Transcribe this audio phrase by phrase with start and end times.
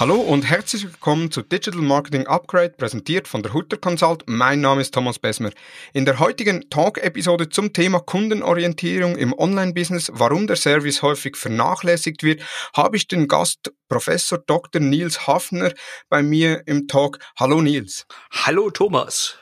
[0.00, 4.24] Hallo und herzlich willkommen zu Digital Marketing Upgrade, präsentiert von der Hutter Consult.
[4.26, 5.50] Mein Name ist Thomas Besmer.
[5.92, 12.40] In der heutigen Talk-Episode zum Thema Kundenorientierung im Online-Business, warum der Service häufig vernachlässigt wird,
[12.74, 14.80] habe ich den Gast Professor Dr.
[14.80, 15.74] Nils Hafner
[16.08, 17.18] bei mir im Talk.
[17.38, 18.06] Hallo Nils.
[18.30, 19.39] Hallo Thomas.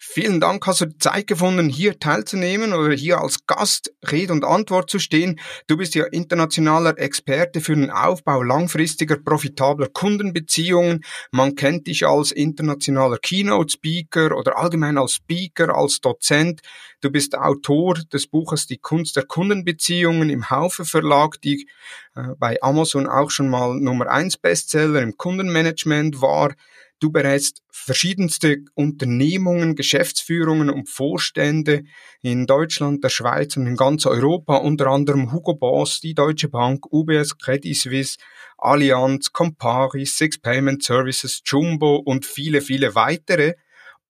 [0.00, 4.88] Vielen Dank, hast du Zeit gefunden, hier teilzunehmen oder hier als Gast Rede und Antwort
[4.88, 5.40] zu stehen.
[5.66, 11.04] Du bist ja internationaler Experte für den Aufbau langfristiger, profitabler Kundenbeziehungen.
[11.32, 16.60] Man kennt dich als internationaler Keynote-Speaker oder allgemein als Speaker, als Dozent.
[17.00, 21.68] Du bist Autor des Buches Die Kunst der Kundenbeziehungen im Haufe Verlag, die
[22.14, 26.54] äh, bei Amazon auch schon mal Nummer eins Bestseller im Kundenmanagement war.
[27.00, 31.84] Du berätst verschiedenste Unternehmungen, Geschäftsführungen und Vorstände
[32.22, 36.92] in Deutschland, der Schweiz und in ganz Europa, unter anderem Hugo Boss, die Deutsche Bank,
[36.92, 38.18] UBS, Credit Suisse,
[38.56, 43.54] Allianz, Campari, Six Payment Services, Jumbo und viele, viele weitere.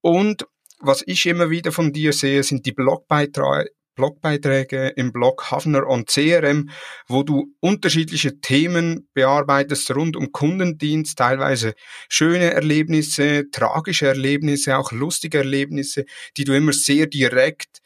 [0.00, 0.46] Und
[0.80, 6.06] was ich immer wieder von dir sehe, sind die Blogbeiträge, Blogbeiträge im Blog Hafner on
[6.06, 6.70] CRM,
[7.08, 11.74] wo du unterschiedliche Themen bearbeitest rund um Kundendienst, teilweise
[12.08, 16.04] schöne Erlebnisse, tragische Erlebnisse, auch lustige Erlebnisse,
[16.36, 17.80] die du immer sehr direkt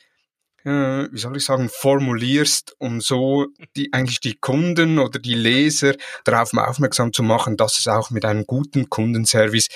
[0.65, 5.95] äh, wie soll ich sagen, formulierst, um so die, eigentlich die Kunden oder die Leser
[6.25, 9.69] darauf aufmerksam zu machen, dass es auch mit einem guten Kundenservice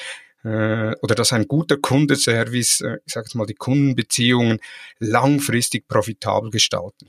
[0.47, 4.61] oder dass ein guter Kundenservice, äh, ich sage jetzt mal, die Kundenbeziehungen
[4.99, 7.09] langfristig profitabel gestalten.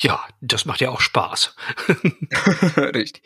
[0.00, 1.56] Ja, das macht ja auch Spaß.
[2.76, 3.22] Richtig.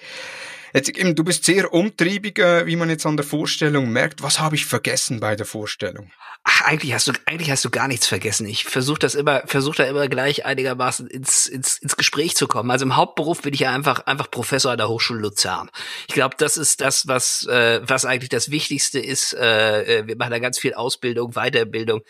[0.72, 4.22] Jetzt eben, du bist sehr umtriebig, äh, wie man jetzt an der Vorstellung merkt.
[4.22, 6.10] Was habe ich vergessen bei der Vorstellung?
[6.42, 8.46] Ach, eigentlich hast du, eigentlich hast du gar nichts vergessen.
[8.46, 12.70] Ich versuche das immer, versuche da immer gleich einigermaßen ins, ins, ins Gespräch zu kommen.
[12.70, 15.70] Also im Hauptberuf bin ich ja einfach, einfach Professor an der Hochschule Luzern.
[16.08, 19.34] Ich glaube, das ist das, was, äh, was eigentlich das Wichtigste ist.
[19.34, 22.02] Äh, äh, wir machen da ganz viel Ausbildung, Weiterbildung,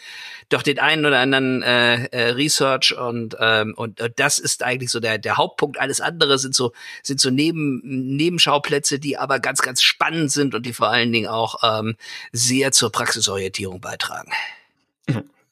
[0.49, 4.91] doch den einen oder anderen äh, äh, Research und, ähm, und, und das ist eigentlich
[4.91, 5.81] so der, der Hauptpunkt.
[5.81, 7.81] Alles andere sind so, sind so neben,
[8.51, 11.97] Nebenschauplätze, die aber ganz, ganz spannend sind und die vor allen Dingen auch ähm,
[12.33, 14.33] sehr zur Praxisorientierung beitragen sagen.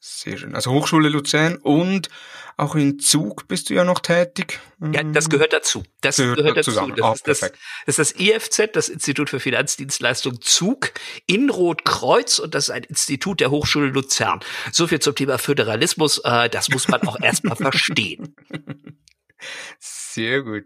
[0.01, 0.55] Sehr schön.
[0.55, 2.09] Also Hochschule Luzern und
[2.57, 4.61] auch in Zug bist du ja noch tätig.
[4.93, 5.85] Ja, das gehört dazu.
[6.01, 6.71] Das gehört, gehört dazu.
[6.73, 7.53] Das, oh, ist das, das,
[7.87, 10.93] ist das IFZ, das Institut für Finanzdienstleistung Zug
[11.27, 14.41] in Rotkreuz und das ist ein Institut der Hochschule Luzern.
[14.73, 16.19] So viel zum Thema Föderalismus.
[16.25, 18.35] Äh, das muss man auch erstmal verstehen.
[20.19, 20.65] Sehr gut.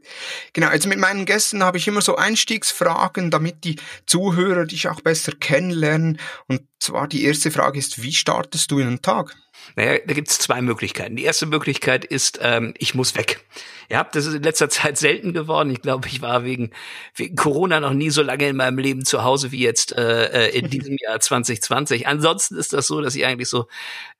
[0.54, 3.76] Genau, also mit meinen Gästen habe ich immer so Einstiegsfragen, damit die
[4.06, 6.18] Zuhörer dich auch besser kennenlernen.
[6.48, 9.36] Und zwar die erste Frage ist, wie startest du in den Tag?
[9.76, 11.16] Naja, da gibt es zwei Möglichkeiten.
[11.16, 13.40] Die erste Möglichkeit ist, ähm, ich muss weg.
[13.88, 15.70] Ja, das ist in letzter Zeit selten geworden.
[15.70, 16.70] Ich glaube, ich war wegen,
[17.14, 20.58] wegen Corona noch nie so lange in meinem Leben zu Hause wie jetzt äh, äh
[20.58, 22.06] in diesem Jahr 2020.
[22.06, 23.68] Ansonsten ist das so, dass ich eigentlich so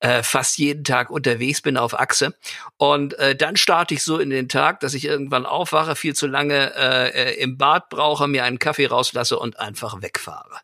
[0.00, 2.34] äh, fast jeden Tag unterwegs bin auf Achse.
[2.76, 6.26] Und äh, dann starte ich so in den Tag, dass ich irgendwann aufwache, viel zu
[6.26, 10.60] lange äh, äh im Bad brauche, mir einen Kaffee rauslasse und einfach wegfahre.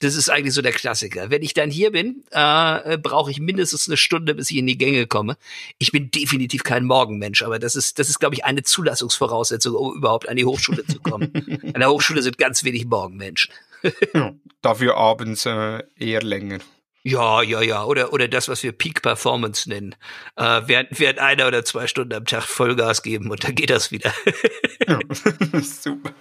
[0.00, 1.30] Das ist eigentlich so der Klassiker.
[1.30, 4.78] Wenn ich dann hier bin, äh, brauche ich mindestens eine Stunde, bis ich in die
[4.78, 5.36] Gänge komme.
[5.78, 9.94] Ich bin definitiv kein Morgenmensch, aber das ist, das ist, glaube ich, eine Zulassungsvoraussetzung, um
[9.94, 11.30] überhaupt an die Hochschule zu kommen.
[11.74, 13.52] an der Hochschule sind ganz wenig Morgenmenschen.
[14.14, 16.60] ja, dafür abends äh, eher länger.
[17.02, 17.84] Ja, ja, ja.
[17.84, 19.94] Oder, oder das, was wir Peak Performance nennen.
[20.36, 23.90] Äh, während, während einer oder zwei Stunden am Tag Vollgas geben und dann geht das
[23.90, 24.12] wieder.
[24.86, 24.98] ja,
[25.62, 26.14] super.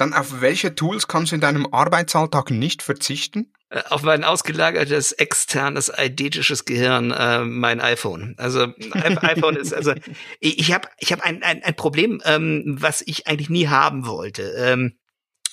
[0.00, 3.52] Dann auf welche Tools kannst du in deinem Arbeitsalltag nicht verzichten?
[3.68, 8.34] Äh, auf mein ausgelagertes externes eidetisches Gehirn, äh, mein iPhone.
[8.38, 8.60] Also
[8.92, 9.92] iPhone ist also
[10.40, 14.54] ich habe ich habe ein, ein, ein Problem, ähm, was ich eigentlich nie haben wollte.
[14.56, 14.96] Ähm,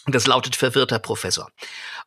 [0.06, 1.50] das lautet verwirrter Professor.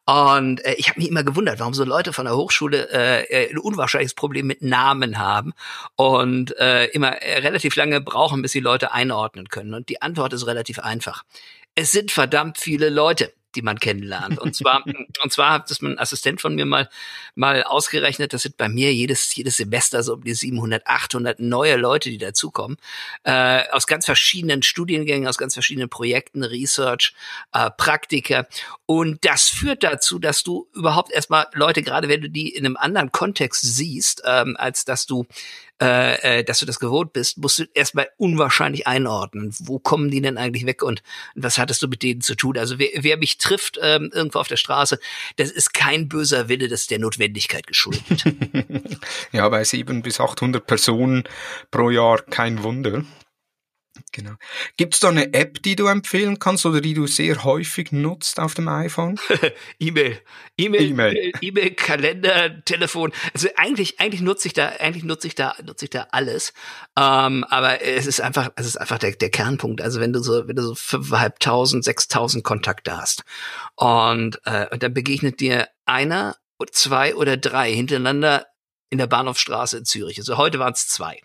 [0.07, 3.51] Und äh, ich habe mich immer gewundert, warum so Leute von der Hochschule äh, äh,
[3.51, 5.53] ein unwahrscheinliches Problem mit Namen haben
[5.97, 9.75] und äh, immer äh, relativ lange brauchen, bis sie Leute einordnen können.
[9.75, 11.25] Und die Antwort ist relativ einfach
[11.75, 14.39] es sind verdammt viele Leute die man kennenlernt.
[14.39, 14.84] Und zwar,
[15.22, 16.89] und zwar hat das ein Assistent von mir mal,
[17.34, 21.77] mal ausgerechnet, das sind bei mir jedes, jedes Semester so um die 700, 800 neue
[21.77, 22.77] Leute, die dazukommen,
[23.25, 27.15] äh, aus ganz verschiedenen Studiengängen, aus ganz verschiedenen Projekten, Research,
[27.53, 28.47] äh, Praktika.
[28.87, 32.77] Und das führt dazu, dass du überhaupt erstmal Leute, gerade wenn du die in einem
[32.77, 35.27] anderen Kontext siehst, ähm, als dass du
[35.80, 39.54] äh, äh, dass du das gewohnt bist, musst du erstmal unwahrscheinlich einordnen.
[39.60, 41.03] Wo kommen die denn eigentlich weg und
[41.34, 42.59] was hattest du mit denen zu tun?
[42.59, 44.98] Also wer, wer mich trifft ähm, irgendwo auf der Straße,
[45.36, 48.24] das ist kein böser Wille, das ist der Notwendigkeit geschuldet.
[49.32, 51.24] ja, bei sieben bis 800 Personen
[51.71, 53.04] pro Jahr kein Wunder.
[54.12, 54.32] Genau.
[54.76, 58.41] Gibt es da eine App, die du empfehlen kannst oder die du sehr häufig nutzt
[58.41, 59.18] auf dem iPhone?
[59.78, 60.20] E-Mail.
[60.56, 63.12] E-Mail, E-Mail, Kalender, Telefon.
[63.34, 66.52] Also eigentlich, eigentlich nutze ich da, eigentlich nutze ich da, nutze ich da alles.
[66.98, 69.80] Ähm, aber es ist einfach, es ist einfach der, der Kernpunkt.
[69.80, 73.24] Also wenn du so, wenn du so fünfeinhalbtausend, sechstausend Kontakte hast
[73.76, 76.36] und, äh, und dann begegnet dir einer
[76.70, 78.47] zwei oder drei hintereinander
[78.91, 80.19] in der Bahnhofstraße in Zürich.
[80.19, 81.21] Also heute waren es zwei.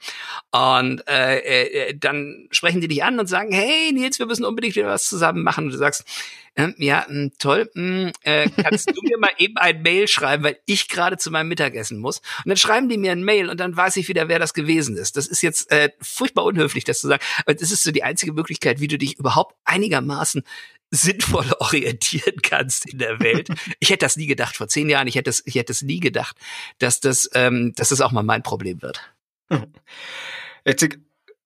[0.51, 4.75] Und äh, äh, dann sprechen die dich an und sagen, hey Nils, wir müssen unbedingt
[4.75, 5.65] wieder was zusammen machen.
[5.65, 6.44] Und du sagst, äh,
[6.77, 10.59] ja, mh, hm, toll, hm, äh, kannst du mir mal eben ein Mail schreiben, weil
[10.65, 12.19] ich gerade zu meinem Mittagessen muss.
[12.19, 14.95] Und dann schreiben die mir ein Mail und dann weiß ich wieder, wer das gewesen
[14.95, 15.17] ist.
[15.17, 17.23] Das ist jetzt äh, furchtbar unhöflich, das zu sagen.
[17.45, 20.43] Aber das ist so die einzige Möglichkeit, wie du dich überhaupt einigermaßen
[20.91, 23.49] sinnvoll orientieren kannst in der Welt.
[23.79, 25.07] Ich hätte das nie gedacht vor zehn Jahren.
[25.07, 26.37] Ich hätte es, ich hätte es nie gedacht,
[26.79, 29.01] dass das, ähm, dass das auch mal mein Problem wird.
[30.65, 30.87] Jetzt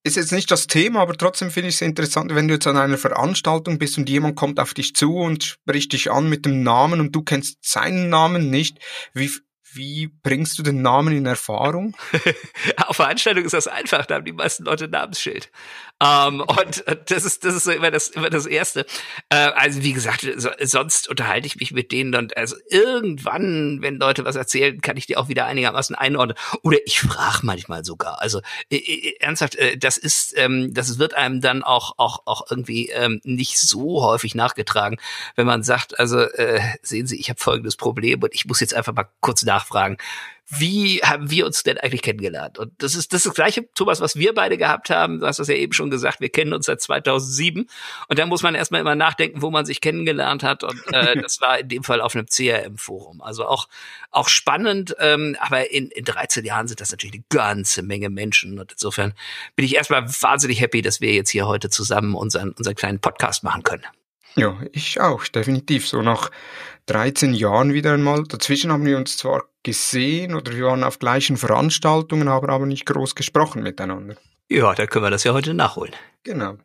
[0.04, 2.78] ist jetzt nicht das Thema, aber trotzdem finde ich es interessant, wenn du jetzt an
[2.78, 6.63] einer Veranstaltung bist und jemand kommt auf dich zu und spricht dich an mit dem
[6.63, 8.80] Namen und du kennst seinen Namen nicht.
[9.13, 9.30] Wie,
[9.74, 11.96] wie bringst du den Namen in Erfahrung?
[12.78, 15.51] Auf Veranstaltungen ist das einfach, da haben die meisten Leute ein Namensschild.
[16.01, 18.86] Ähm, und das ist, das ist so immer das, immer das Erste.
[19.30, 23.98] Äh, also wie gesagt, so, sonst unterhalte ich mich mit denen und also irgendwann, wenn
[23.98, 26.38] Leute was erzählen, kann ich die auch wieder einigermaßen einordnen.
[26.63, 28.22] Oder ich frage manchmal sogar.
[28.22, 28.42] Also
[28.72, 32.90] äh, äh, ernsthaft, äh, das ist, ähm, das wird einem dann auch, auch, auch irgendwie
[32.90, 34.98] ähm, nicht so häufig nachgetragen,
[35.36, 38.74] wenn man sagt, also äh, sehen Sie, ich habe folgendes Problem und ich muss jetzt
[38.74, 39.98] einfach mal kurz nachfragen
[40.51, 42.57] wie haben wir uns denn eigentlich kennengelernt?
[42.57, 45.19] Und das ist das, ist das gleiche, Thomas, was wir beide gehabt haben.
[45.19, 47.69] Du hast das ja eben schon gesagt, wir kennen uns seit 2007.
[48.07, 50.63] Und da muss man erstmal immer nachdenken, wo man sich kennengelernt hat.
[50.63, 53.22] Und äh, das war in dem Fall auf einem CRM-Forum.
[53.22, 53.68] Also auch,
[54.10, 54.96] auch spannend.
[55.00, 58.60] Ähm, aber in, in 13 Jahren sind das natürlich eine ganze Menge Menschen.
[58.60, 59.13] Und insofern
[59.56, 63.44] bin ich erstmal wahnsinnig happy, dass wir jetzt hier heute zusammen unseren, unseren kleinen Podcast
[63.44, 63.86] machen können.
[64.36, 65.88] Ja, ich auch, definitiv.
[65.88, 66.31] So nach
[66.88, 68.24] 13 Jahren wieder einmal.
[68.24, 72.85] Dazwischen haben wir uns zwar gesehen oder wir waren auf gleichen Veranstaltungen, haben aber nicht
[72.85, 74.15] groß gesprochen miteinander.
[74.50, 75.94] Ja, da können wir das ja heute nachholen.
[76.23, 76.57] Genau.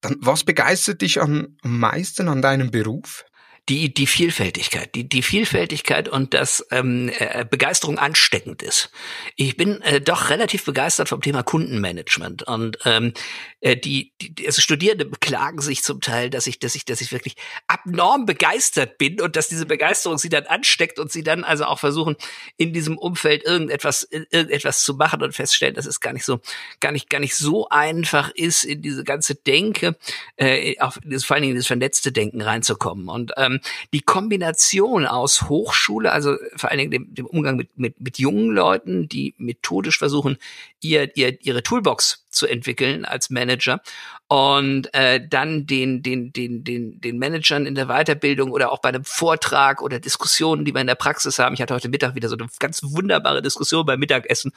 [0.00, 3.24] Dann, was begeistert dich am meisten an deinem Beruf?
[3.70, 8.90] Die die Vielfältigkeit, die die Vielfältigkeit und dass ähm, äh, Begeisterung ansteckend ist.
[9.36, 13.12] Ich bin äh, doch relativ begeistert vom Thema Kundenmanagement und ähm,
[13.60, 17.12] äh, die, die also Studierende beklagen sich zum Teil, dass ich dass ich dass ich
[17.12, 17.36] wirklich
[17.68, 21.78] abnorm begeistert bin und dass diese Begeisterung sie dann ansteckt und sie dann also auch
[21.78, 22.16] versuchen
[22.56, 26.40] in diesem Umfeld irgendetwas irgendetwas zu machen und feststellen, dass es gar nicht so
[26.80, 29.96] gar nicht gar nicht so einfach ist in diese ganze Denke,
[30.34, 33.59] äh, auf vor allen Dingen in das vernetzte Denken reinzukommen und ähm,
[33.92, 38.50] die Kombination aus Hochschule, also vor allen Dingen dem, dem Umgang mit, mit, mit jungen
[38.50, 40.36] Leuten, die methodisch versuchen,
[40.80, 43.80] ihr, ihr, ihre Toolbox zu entwickeln als Manager
[44.28, 48.90] und äh, dann den, den, den, den, den Managern in der Weiterbildung oder auch bei
[48.90, 51.54] einem Vortrag oder Diskussionen, die wir in der Praxis haben.
[51.54, 54.52] Ich hatte heute Mittag wieder so eine ganz wunderbare Diskussion beim Mittagessen.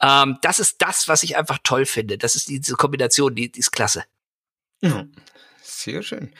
[0.00, 2.16] Ähm, das ist das, was ich einfach toll finde.
[2.16, 4.04] Das ist diese Kombination, die, die ist klasse.
[4.80, 5.04] Ja,
[5.78, 6.30] sehr schön.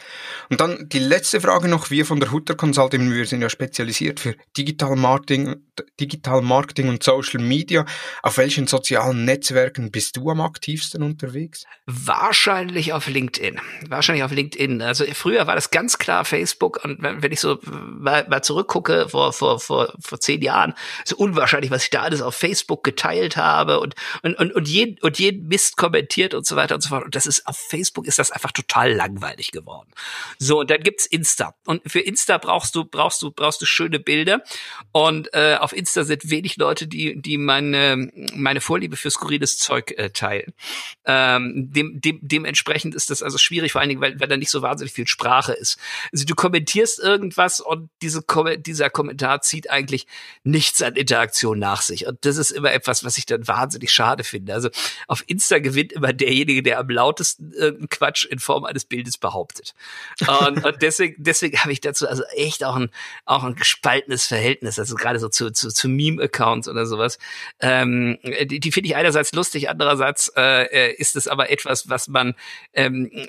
[0.51, 1.91] Und dann die letzte Frage noch.
[1.91, 5.57] Wir von der Hutter Consulting, wir sind ja spezialisiert für Digital Marketing,
[6.01, 7.87] Digital Marketing und Social Media.
[8.23, 11.65] Auf welchen sozialen Netzwerken bist du am aktivsten unterwegs?
[11.87, 13.61] Wahrscheinlich auf LinkedIn.
[13.89, 14.83] Wahrscheinlich auf LinkedIn.
[14.83, 19.33] Also früher war das ganz klar Facebook und wenn ich so mal, mal zurückgucke vor,
[19.33, 23.81] vor, vor, vor zehn Jahren, ist unwahrscheinlich, was ich da alles auf Facebook geteilt habe
[23.81, 27.05] und, und, und, und, jeden, und jeden Mist kommentiert und so weiter und so fort.
[27.05, 29.91] Und das ist auf Facebook ist das einfach total langweilig langweilig geworden.
[30.39, 31.55] So, und dann gibt's Insta.
[31.67, 34.43] Und für Insta brauchst du, brauchst du, brauchst du schöne Bilder.
[34.93, 39.93] Und äh, auf Insta sind wenig Leute, die, die meine, meine Vorliebe für skurriles Zeug
[39.97, 40.53] äh, teilen.
[41.05, 44.51] Ähm, dem, dem, dementsprechend ist das also schwierig, vor allen Dingen, weil, weil da nicht
[44.51, 45.79] so wahnsinnig viel Sprache ist.
[46.13, 48.23] Also du kommentierst irgendwas und diese,
[48.59, 50.07] dieser Kommentar zieht eigentlich
[50.45, 52.07] nichts an Interaktion nach sich.
[52.07, 54.55] Und das ist immer etwas, was ich dann wahnsinnig schade finde.
[54.55, 54.71] Also
[55.07, 59.75] auf Insta gewinnt immer derjenige, der am lautesten irgendeinen Quatsch in Form eines Bildes behauptet.
[60.27, 62.91] Und, und deswegen, deswegen habe ich dazu also echt auch ein,
[63.25, 67.19] auch ein gespaltenes Verhältnis, also gerade so zu, zu, zu Meme-Accounts oder sowas.
[67.61, 72.09] Ähm, die die finde ich einerseits lustig, andererseits äh, äh, ist es aber etwas, was
[72.09, 72.35] man,
[72.75, 73.25] ähm, äh,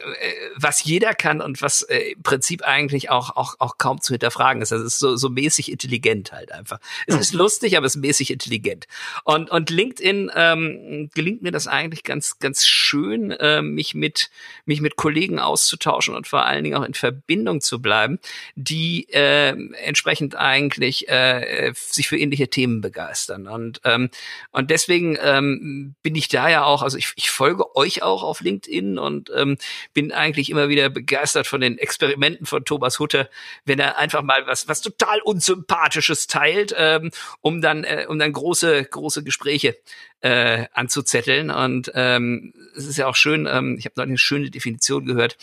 [0.55, 4.61] was jeder kann und was äh, im Prinzip eigentlich auch, auch, auch kaum zu hinterfragen
[4.61, 4.71] ist.
[4.71, 6.79] Also es ist so, so mäßig intelligent halt einfach.
[7.07, 8.87] Es ist lustig, aber es ist mäßig intelligent.
[9.23, 14.29] Und, und LinkedIn ähm, gelingt mir das eigentlich ganz, ganz schön, äh, mich mit,
[14.65, 18.19] mich mit Kollegen auszutauschen auszutauschen und vor allen Dingen auch in Verbindung zu bleiben,
[18.55, 23.47] die äh, entsprechend eigentlich äh, sich für ähnliche Themen begeistern.
[23.47, 24.09] Und, ähm,
[24.51, 28.41] und deswegen ähm, bin ich da ja auch, also ich, ich folge euch auch auf
[28.41, 29.57] LinkedIn und ähm,
[29.93, 33.29] bin eigentlich immer wieder begeistert von den Experimenten von Thomas Hutter,
[33.65, 38.33] wenn er einfach mal was, was total Unsympathisches teilt, ähm, um dann, äh, um dann
[38.33, 39.75] große, große Gespräche
[40.21, 41.49] äh, anzuzetteln.
[41.49, 45.37] Und ähm, es ist ja auch schön, ähm, ich habe noch eine schöne Definition gehört.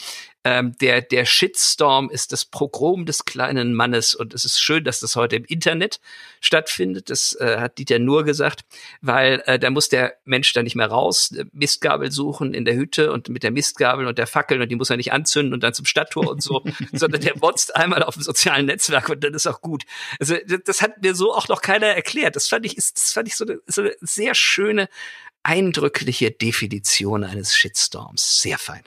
[0.46, 4.14] Ähm, der, der Shitstorm ist das Pogrom des kleinen Mannes.
[4.14, 5.98] Und es ist schön, dass das heute im Internet
[6.40, 7.10] stattfindet.
[7.10, 8.60] Das äh, hat Dieter nur gesagt,
[9.00, 12.76] weil äh, da muss der Mensch da nicht mehr raus, äh, Mistgabel suchen in der
[12.76, 15.64] Hütte und mit der Mistgabel und der Fackel und die muss er nicht anzünden und
[15.64, 16.62] dann zum Stadttor und so,
[16.92, 19.82] sondern der botzt einmal auf dem sozialen Netzwerk und dann ist auch gut.
[20.20, 22.36] Also das hat mir so auch noch keiner erklärt.
[22.36, 24.88] Das fand ich, ist, das fand ich so eine, so eine sehr schöne,
[25.42, 28.42] eindrückliche Definition eines Shitstorms.
[28.42, 28.84] Sehr fein.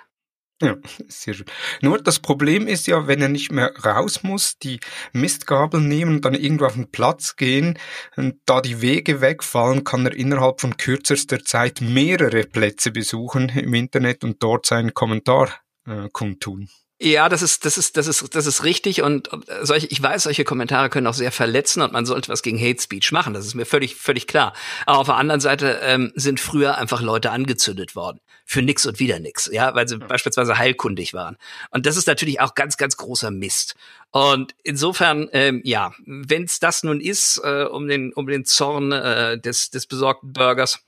[0.61, 0.75] Ja,
[1.07, 1.45] sehr schön.
[1.81, 4.79] Nur das Problem ist ja, wenn er nicht mehr raus muss, die
[5.13, 7.79] Mistgabel nehmen und dann irgendwo auf den Platz gehen,
[8.17, 13.73] und da die Wege wegfallen, kann er innerhalb von kürzester Zeit mehrere Plätze besuchen im
[13.73, 15.49] Internet und dort seinen Kommentar
[15.87, 16.67] äh, kundtun.
[17.01, 19.29] Ja, das ist, das ist, das ist, das ist richtig und
[19.61, 22.81] solche, ich weiß, solche Kommentare können auch sehr verletzen und man sollte was gegen Hate
[22.81, 23.33] Speech machen.
[23.33, 24.53] Das ist mir völlig, völlig klar.
[24.85, 28.19] Aber auf der anderen Seite ähm, sind früher einfach Leute angezündet worden
[28.49, 30.07] für nix und wieder nix, ja, weil sie ja.
[30.07, 31.37] beispielsweise heilkundig waren.
[31.69, 33.75] Und das ist natürlich auch ganz, ganz großer Mist.
[34.09, 38.91] Und insofern, ähm, ja, wenn es das nun ist, äh, um den, um den Zorn
[38.91, 40.79] äh, des, des besorgten Bürgers,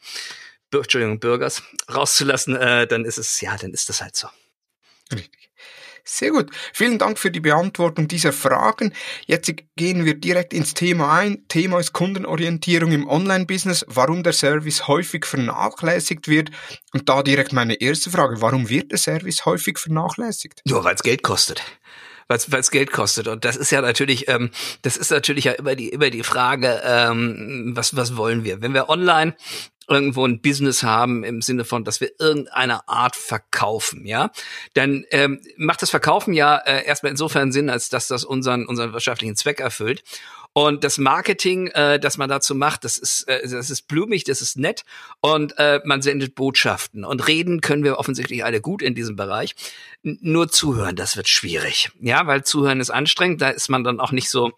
[0.74, 1.62] Entschuldigung, Bürgers
[1.94, 4.28] rauszulassen, äh, dann ist es, ja, dann ist das halt so.
[5.14, 5.51] Richtig.
[6.04, 6.50] Sehr gut.
[6.74, 8.94] Vielen Dank für die Beantwortung dieser Fragen.
[9.26, 11.48] Jetzt gehen wir direkt ins Thema ein.
[11.48, 16.52] Thema ist Kundenorientierung im Online-Business, warum der Service häufig vernachlässigt wird.
[16.94, 18.42] Und da direkt meine erste Frage.
[18.42, 20.62] Warum wird der Service häufig vernachlässigt?
[20.66, 21.64] Nur weil es Geld kostet
[22.50, 23.28] weil es Geld kostet.
[23.28, 24.52] Und das ist ja natürlich, ähm,
[24.84, 28.62] das ist natürlich ja immer die immer die Frage, ähm, was was wollen wir?
[28.62, 29.36] Wenn wir online
[29.92, 34.32] irgendwo ein Business haben im Sinne von, dass wir irgendeine Art verkaufen, ja,
[34.74, 38.94] dann ähm, macht das Verkaufen ja äh, erstmal insofern Sinn, als dass das unseren unseren
[38.94, 40.04] wirtschaftlichen Zweck erfüllt.
[40.54, 44.42] Und das Marketing, äh, das man dazu macht, das ist, äh, das ist blumig, das
[44.42, 44.84] ist nett
[45.22, 47.06] und äh, man sendet Botschaften.
[47.06, 49.56] Und reden können wir offensichtlich alle gut in diesem Bereich.
[50.04, 51.92] N nur zuhören, das wird schwierig.
[52.02, 54.52] Ja, weil zuhören ist anstrengend, da ist man dann auch nicht so,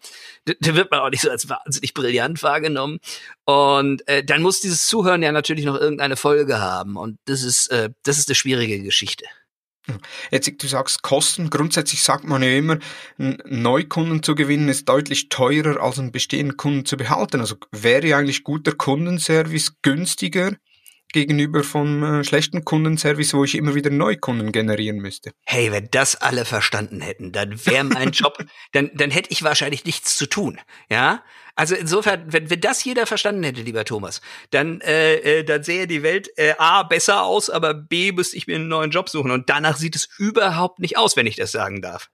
[0.44, 2.98] da wird man auch nicht so als wahnsinnig brillant wahrgenommen.
[3.44, 6.96] Und äh, dann muss dieses Zuhören ja natürlich noch irgendeine Folge haben.
[6.96, 9.26] Und das ist, äh, das ist eine schwierige Geschichte.
[10.30, 11.50] Jetzt, du sagst Kosten.
[11.50, 12.78] Grundsätzlich sagt man ja immer,
[13.18, 17.40] Neukunden zu gewinnen ist deutlich teurer als einen bestehenden Kunden zu behalten.
[17.40, 20.52] Also wäre ja eigentlich guter Kundenservice günstiger
[21.12, 25.30] gegenüber vom äh, schlechten Kundenservice, wo ich immer wieder Neukunden generieren müsste.
[25.46, 29.84] Hey, wenn das alle verstanden hätten, dann wäre mein Job, dann, dann hätte ich wahrscheinlich
[29.84, 30.58] nichts zu tun.
[30.90, 31.22] Ja,
[31.56, 34.20] also insofern, wenn, wenn das jeder verstanden hätte, lieber Thomas,
[34.50, 38.46] dann, äh, äh, dann sähe die Welt äh, A besser aus, aber B müsste ich
[38.46, 39.30] mir einen neuen Job suchen.
[39.30, 42.10] Und danach sieht es überhaupt nicht aus, wenn ich das sagen darf.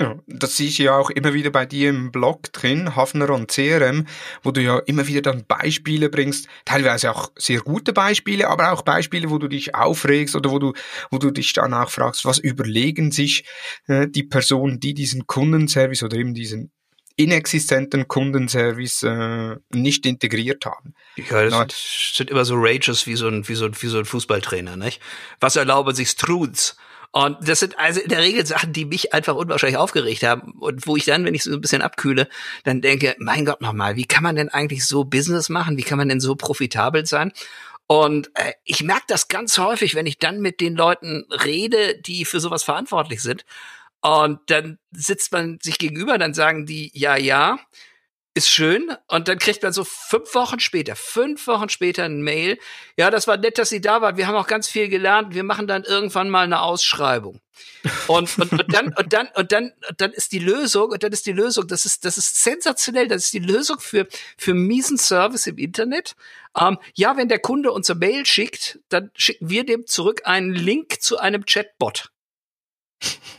[0.00, 3.50] Ja, das sehe ich ja auch immer wieder bei dir im Blog drin, Hafner und
[3.50, 4.06] CRM,
[4.44, 8.82] wo du ja immer wieder dann Beispiele bringst, teilweise auch sehr gute Beispiele, aber auch
[8.82, 10.72] Beispiele, wo du dich aufregst oder wo du,
[11.10, 13.44] wo du dich dann auch fragst, was überlegen sich
[13.88, 16.70] äh, die Personen, die diesen Kundenservice oder eben diesen
[17.18, 20.94] inexistenten Kundenservice äh, nicht integriert haben.
[21.16, 21.72] Ja, das sind,
[22.14, 25.02] sind immer so Rages wie so ein, wie so ein, wie so ein Fußballtrainer, nicht?
[25.40, 26.76] Was erlauben sich Struds?
[27.10, 30.86] Und das sind also in der Regel Sachen, die mich einfach unwahrscheinlich aufgeregt haben und
[30.86, 32.28] wo ich dann, wenn ich so ein bisschen abkühle,
[32.64, 35.76] dann denke, mein Gott nochmal, wie kann man denn eigentlich so Business machen?
[35.76, 37.32] Wie kann man denn so profitabel sein?
[37.88, 42.26] Und äh, ich merke das ganz häufig, wenn ich dann mit den Leuten rede, die
[42.26, 43.44] für sowas verantwortlich sind.
[44.00, 47.58] Und dann sitzt man sich gegenüber, dann sagen die, ja, ja,
[48.38, 48.94] ist schön.
[49.08, 52.58] Und dann kriegt man so fünf Wochen später, fünf Wochen später ein Mail.
[52.96, 54.16] Ja, das war nett, dass Sie da waren.
[54.16, 55.34] Wir haben auch ganz viel gelernt.
[55.34, 57.40] Wir machen dann irgendwann mal eine Ausschreibung.
[58.06, 61.10] Und, und, und dann, und dann, und dann, und dann ist die Lösung, und dann
[61.10, 63.08] ist die Lösung, das ist, das ist sensationell.
[63.08, 66.14] Das ist die Lösung für, für miesen Service im Internet.
[66.56, 71.02] Ähm, ja, wenn der Kunde uns Mail schickt, dann schicken wir dem zurück einen Link
[71.02, 72.12] zu einem Chatbot.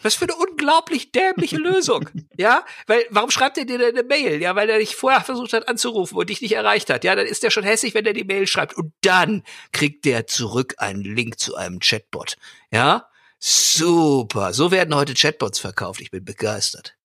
[0.01, 2.09] Was für eine unglaublich dämliche Lösung.
[2.37, 4.41] Ja, weil, warum schreibt er dir denn eine Mail?
[4.41, 7.03] Ja, weil er dich vorher versucht hat anzurufen und dich nicht erreicht hat.
[7.03, 8.77] Ja, dann ist er schon hässlich, wenn er die Mail schreibt.
[8.77, 12.37] Und dann kriegt der zurück einen Link zu einem Chatbot.
[12.71, 14.53] Ja, super.
[14.53, 15.99] So werden heute Chatbots verkauft.
[16.01, 16.95] Ich bin begeistert.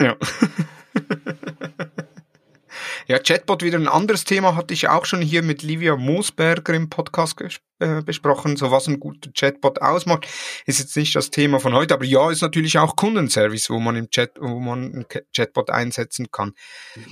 [0.00, 0.16] Ja.
[3.06, 6.88] Ja, Chatbot wieder ein anderes Thema, hatte ich auch schon hier mit Livia Moosberger im
[6.88, 7.36] Podcast
[7.80, 10.26] äh, besprochen, so was ein guter Chatbot ausmacht.
[10.64, 13.96] Ist jetzt nicht das Thema von heute, aber ja, ist natürlich auch Kundenservice, wo man
[13.96, 15.06] im Chat, wo man einen
[15.36, 16.52] Chatbot einsetzen kann.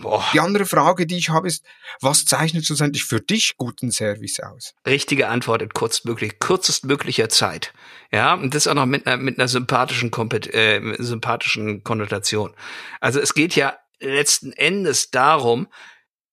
[0.01, 0.25] Boah.
[0.33, 1.63] Die andere Frage, die ich habe, ist,
[2.01, 4.75] was zeichnet schlussendlich für dich guten Service aus?
[4.87, 7.75] Richtige Antwort in kurzmöglich, kürzestmöglicher Zeit.
[8.11, 12.55] Ja, und das auch noch mit einer, mit einer sympathischen, Kompet äh, sympathischen Konnotation.
[13.01, 15.69] Also es geht ja letzten Endes darum,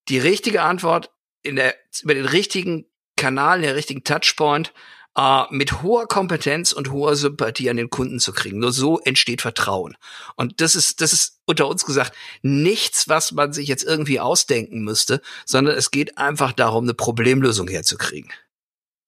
[0.07, 1.11] die richtige Antwort
[1.43, 2.85] in der, über den richtigen
[3.15, 4.73] Kanal, den richtigen Touchpoint
[5.15, 8.59] äh, mit hoher Kompetenz und hoher Sympathie an den Kunden zu kriegen.
[8.59, 9.97] Nur so entsteht Vertrauen.
[10.35, 14.81] Und das ist, das ist unter uns gesagt nichts, was man sich jetzt irgendwie ausdenken
[14.81, 18.31] müsste, sondern es geht einfach darum, eine Problemlösung herzukriegen.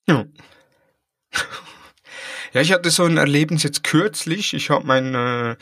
[0.07, 0.25] Ja.
[2.53, 4.53] Ja, ich hatte so ein Erlebnis jetzt kürzlich.
[4.53, 5.55] Ich habe mein äh,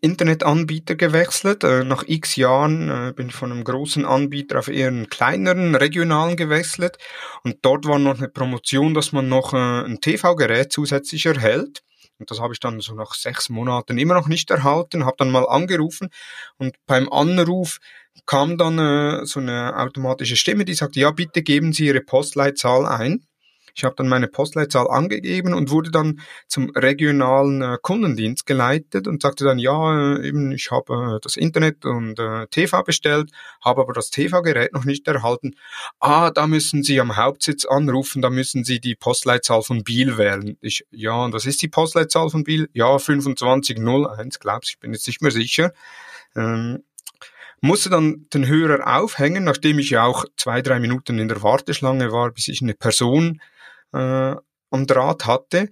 [0.00, 1.64] Internetanbieter gewechselt.
[1.64, 5.74] Äh, nach x Jahren äh, bin ich von einem großen Anbieter auf eher einen kleineren,
[5.74, 6.98] regionalen gewechselt.
[7.44, 11.82] Und dort war noch eine Promotion, dass man noch äh, ein TV-Gerät zusätzlich erhält.
[12.18, 15.30] Und das habe ich dann so nach sechs Monaten immer noch nicht erhalten, habe dann
[15.30, 16.10] mal angerufen
[16.58, 17.78] und beim Anruf
[18.26, 22.84] kam dann äh, so eine automatische Stimme, die sagte, ja, bitte geben Sie Ihre Postleitzahl
[22.84, 23.24] ein.
[23.80, 29.22] Ich habe dann meine Postleitzahl angegeben und wurde dann zum regionalen äh, Kundendienst geleitet und
[29.22, 33.30] sagte dann, ja, äh, eben ich habe äh, das Internet und äh, TV bestellt,
[33.64, 35.54] habe aber das TV-Gerät noch nicht erhalten.
[35.98, 40.58] Ah, da müssen Sie am Hauptsitz anrufen, da müssen Sie die Postleitzahl von Biel wählen.
[40.60, 42.68] Ich, ja, und was ist die Postleitzahl von Biel?
[42.74, 45.72] Ja, 2501, glaubst ich bin jetzt nicht mehr sicher.
[46.36, 46.84] Ähm,
[47.62, 52.12] musste dann den Hörer aufhängen, nachdem ich ja auch zwei, drei Minuten in der Warteschlange
[52.12, 53.40] war, bis ich eine Person
[53.92, 54.36] äh,
[54.70, 55.68] am Draht hatte,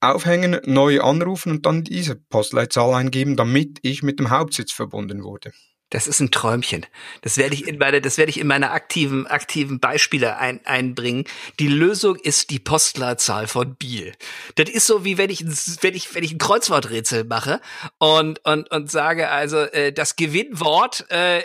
[0.00, 5.52] aufhängen, neu anrufen und dann diese Postleitzahl eingeben, damit ich mit dem Hauptsitz verbunden wurde.
[5.90, 6.84] Das ist ein Träumchen.
[7.22, 11.24] Das werde ich in meine, das werde ich in meine aktiven, aktiven Beispiele ein, einbringen.
[11.60, 14.12] Die Lösung ist die Postleitzahl von Biel.
[14.56, 15.44] Das ist so wie wenn ich,
[15.82, 17.60] wenn ich, wenn ich ein Kreuzworträtsel mache
[17.98, 21.38] und, und, und sage also, äh, das Gewinnwort, äh,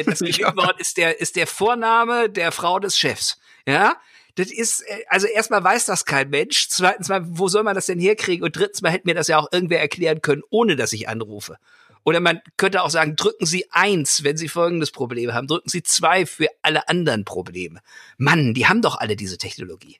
[0.00, 0.80] äh, das Gewinnwort ja.
[0.80, 3.38] ist der, ist der Vorname der Frau des Chefs.
[3.64, 3.94] Ja?
[4.36, 6.68] Das ist, äh, also erstmal weiß das kein Mensch.
[6.68, 8.44] Zweitens mal, wo soll man das denn herkriegen?
[8.44, 11.56] Und drittens mal hätte mir das ja auch irgendwer erklären können, ohne dass ich anrufe.
[12.04, 15.46] Oder man könnte auch sagen, drücken Sie eins, wenn Sie folgendes Problem haben.
[15.46, 17.80] Drücken Sie zwei für alle anderen Probleme.
[18.18, 19.98] Mann, die haben doch alle diese Technologie.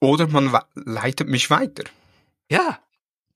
[0.00, 1.84] Oder man leitet mich weiter.
[2.50, 2.78] Ja.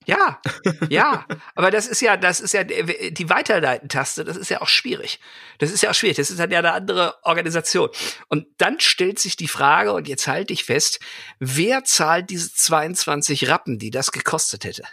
[0.07, 0.41] Ja,
[0.89, 5.19] ja, aber das ist ja, das ist ja die Weiterleiten-Taste, das ist ja auch schwierig.
[5.59, 7.89] Das ist ja auch schwierig, das ist dann ja eine andere Organisation.
[8.27, 10.99] Und dann stellt sich die Frage, und jetzt halte ich fest,
[11.39, 14.83] wer zahlt diese 22 Rappen, die das gekostet hätte?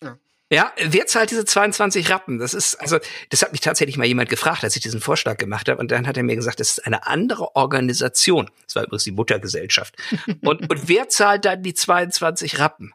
[0.00, 0.18] Ja.
[0.50, 2.38] Ja, wer zahlt diese 22 Rappen?
[2.38, 2.98] Das ist, also,
[3.30, 5.80] das hat mich tatsächlich mal jemand gefragt, als ich diesen Vorschlag gemacht habe.
[5.80, 8.50] Und dann hat er mir gesagt, das ist eine andere Organisation.
[8.66, 9.96] Das war übrigens die Muttergesellschaft.
[10.42, 12.92] und, und wer zahlt dann die 22 Rappen?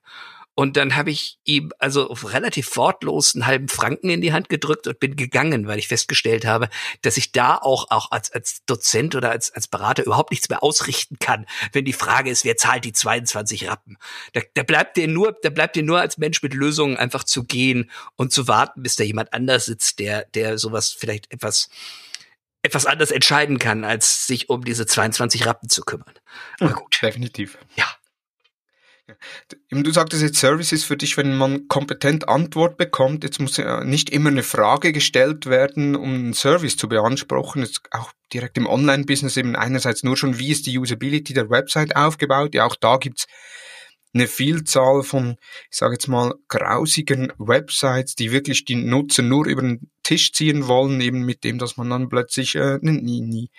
[0.59, 4.87] Und dann habe ich ihm also relativ wortlos einen halben Franken in die Hand gedrückt
[4.87, 6.67] und bin gegangen, weil ich festgestellt habe,
[7.03, 10.63] dass ich da auch, auch als, als Dozent oder als, als Berater überhaupt nichts mehr
[10.63, 13.99] ausrichten kann, wenn die Frage ist, wer zahlt die 22 Rappen?
[14.33, 17.43] Da, da bleibt dir nur, da bleibt dir nur als Mensch mit Lösungen einfach zu
[17.43, 21.69] gehen und zu warten, bis da jemand anders sitzt, der, der sowas vielleicht etwas
[22.63, 26.15] etwas anders entscheiden kann, als sich um diese 22 Rappen zu kümmern.
[26.59, 26.99] Aber gut.
[26.99, 27.59] Definitiv.
[27.75, 27.85] Ja.
[29.69, 33.23] Du sagtest jetzt Services für dich, wenn man kompetent Antwort bekommt.
[33.23, 37.63] Jetzt muss ja nicht immer eine Frage gestellt werden, um einen Service zu beanspruchen.
[37.63, 41.95] Jetzt auch direkt im Online-Business eben einerseits nur schon, wie ist die Usability der Website
[41.95, 42.53] aufgebaut.
[42.53, 43.27] Ja, auch da gibt's
[44.13, 45.37] eine Vielzahl von,
[45.69, 50.67] ich sage jetzt mal, grausigen Websites, die wirklich die Nutzer nur über den Tisch ziehen
[50.67, 53.49] wollen, eben mit dem, dass man dann plötzlich äh, den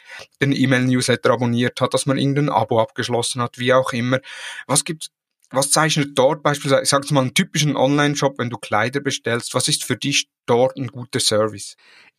[0.40, 4.20] E-Mail-Newsletter abonniert hat, dass man irgendein Abo abgeschlossen hat, wie auch immer.
[4.66, 5.10] Was gibt's
[5.50, 9.68] was zeichnet dort beispielsweise, ich sag's mal, einen typischen Online-Shop, wenn du Kleider bestellst, was
[9.68, 11.76] ist für dich dort ein guter Service?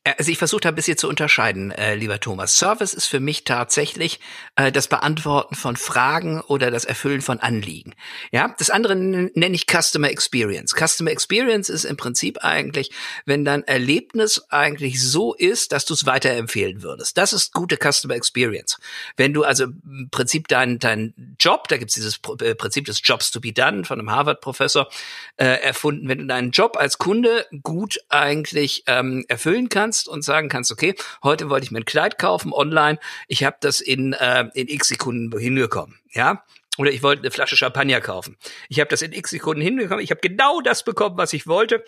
[0.09, 2.57] Äh, also ich versuche da ein bisschen zu unterscheiden, äh, lieber Thomas.
[2.57, 4.19] Service ist für mich tatsächlich
[4.55, 7.95] äh, das Beantworten von Fragen oder das Erfüllen von Anliegen.
[8.31, 10.73] Ja, das andere nenne ich Customer Experience.
[10.75, 12.91] Customer Experience ist im Prinzip eigentlich,
[13.25, 17.17] wenn dein Erlebnis eigentlich so ist, dass du es weiterempfehlen würdest.
[17.17, 18.77] Das ist gute Customer Experience.
[19.17, 23.01] Wenn du also im Prinzip dein, dein Job, da gibt es dieses äh, Prinzip des
[23.03, 24.89] Jobs to be done von einem Harvard-Professor
[25.37, 30.23] äh, erfunden, wenn du deinen Job als Kunde gut eigentlich ähm, erfüllen kannst, kannst und
[30.23, 34.13] sagen kannst, okay, heute wollte ich mir ein Kleid kaufen online, ich habe das in,
[34.13, 36.43] äh, in x Sekunden hingekommen, ja,
[36.77, 38.37] oder ich wollte eine Flasche Champagner kaufen.
[38.69, 41.83] Ich habe das in x Sekunden hingekommen, ich habe genau das bekommen, was ich wollte.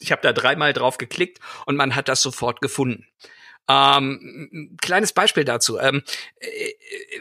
[0.00, 3.06] Ich habe da dreimal drauf geklickt und man hat das sofort gefunden.
[3.68, 5.78] Ähm, kleines Beispiel dazu.
[5.78, 6.02] Ähm,
[6.38, 6.72] äh,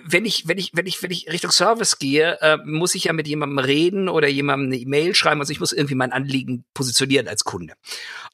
[0.05, 3.13] wenn ich, wenn ich, wenn ich, wenn ich Richtung Service gehe, äh, muss ich ja
[3.13, 5.39] mit jemandem reden oder jemandem eine E-Mail schreiben.
[5.39, 7.73] Also ich muss irgendwie mein Anliegen positionieren als Kunde.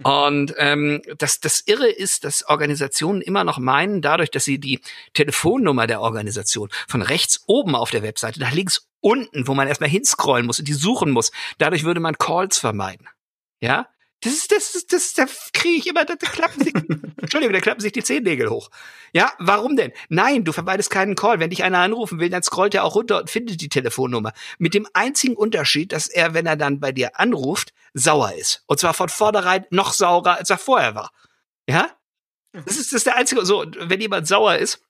[0.03, 4.81] Und ähm, das, das Irre ist, dass Organisationen immer noch meinen, dadurch, dass sie die
[5.13, 9.89] Telefonnummer der Organisation von rechts oben auf der Webseite nach links unten, wo man erstmal
[9.89, 13.07] hinscrollen muss und die suchen muss, dadurch würde man Calls vermeiden.
[13.61, 13.87] Ja,
[14.21, 16.75] das ist, das ist, das, da kriege ich immer, da, da klappen sich,
[17.21, 18.69] Entschuldigung, da klappen sich die Zehennägel hoch.
[19.13, 19.91] Ja, warum denn?
[20.09, 21.39] Nein, du vermeidest keinen Call.
[21.39, 24.31] Wenn dich einer anrufen will, dann scrollt er auch runter und findet die Telefonnummer.
[24.59, 28.63] Mit dem einzigen Unterschied, dass er, wenn er dann bei dir anruft, sauer ist.
[28.67, 31.11] Und zwar von vornherein noch saurer, als er vorher war.
[31.67, 31.89] Ja?
[32.53, 34.83] Das ist, das ist der einzige, so, wenn jemand sauer ist,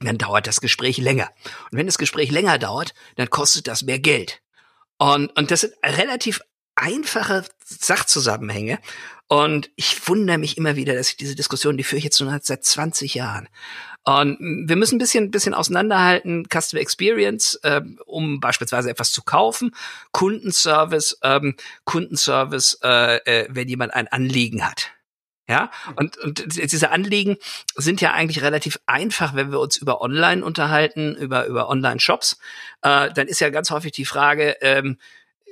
[0.00, 1.30] dann dauert das Gespräch länger.
[1.70, 4.42] Und wenn das Gespräch länger dauert, dann kostet das mehr Geld.
[4.98, 6.40] Und, und das sind relativ
[6.76, 8.78] einfache Sachzusammenhänge.
[9.28, 12.38] Und ich wundere mich immer wieder, dass ich diese Diskussion, die führe ich jetzt schon
[12.42, 13.48] seit 20 Jahren.
[14.04, 19.74] Und wir müssen ein bisschen, bisschen auseinanderhalten, Customer Experience, äh, um beispielsweise etwas zu kaufen,
[20.12, 24.92] Kundenservice, ähm, Kundenservice, äh, äh, wenn jemand ein Anliegen hat.
[25.48, 27.36] Ja, und, und diese Anliegen
[27.76, 32.38] sind ja eigentlich relativ einfach, wenn wir uns über Online unterhalten, über, über Online-Shops.
[32.82, 34.98] Äh, dann ist ja ganz häufig die Frage, ähm,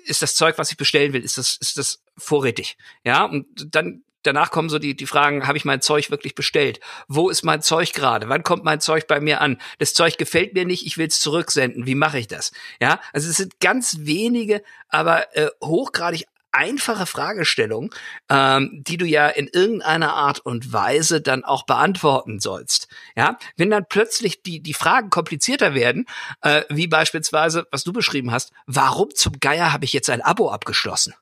[0.04, 2.76] ist das Zeug, was ich bestellen will, ist das, ist das vorrätig?
[3.04, 6.80] Ja, und dann danach kommen so die, die Fragen, habe ich mein Zeug wirklich bestellt?
[7.08, 8.28] Wo ist mein Zeug gerade?
[8.28, 9.60] Wann kommt mein Zeug bei mir an?
[9.78, 11.86] Das Zeug gefällt mir nicht, ich will es zurücksenden.
[11.86, 12.52] Wie mache ich das?
[12.80, 17.94] Ja, also es sind ganz wenige, aber äh, hochgradig einfache Fragestellung,
[18.30, 22.88] ähm, die du ja in irgendeiner Art und Weise dann auch beantworten sollst.
[23.16, 26.06] Ja, wenn dann plötzlich die die Fragen komplizierter werden,
[26.42, 30.50] äh, wie beispielsweise, was du beschrieben hast, warum zum Geier habe ich jetzt ein Abo
[30.50, 31.14] abgeschlossen?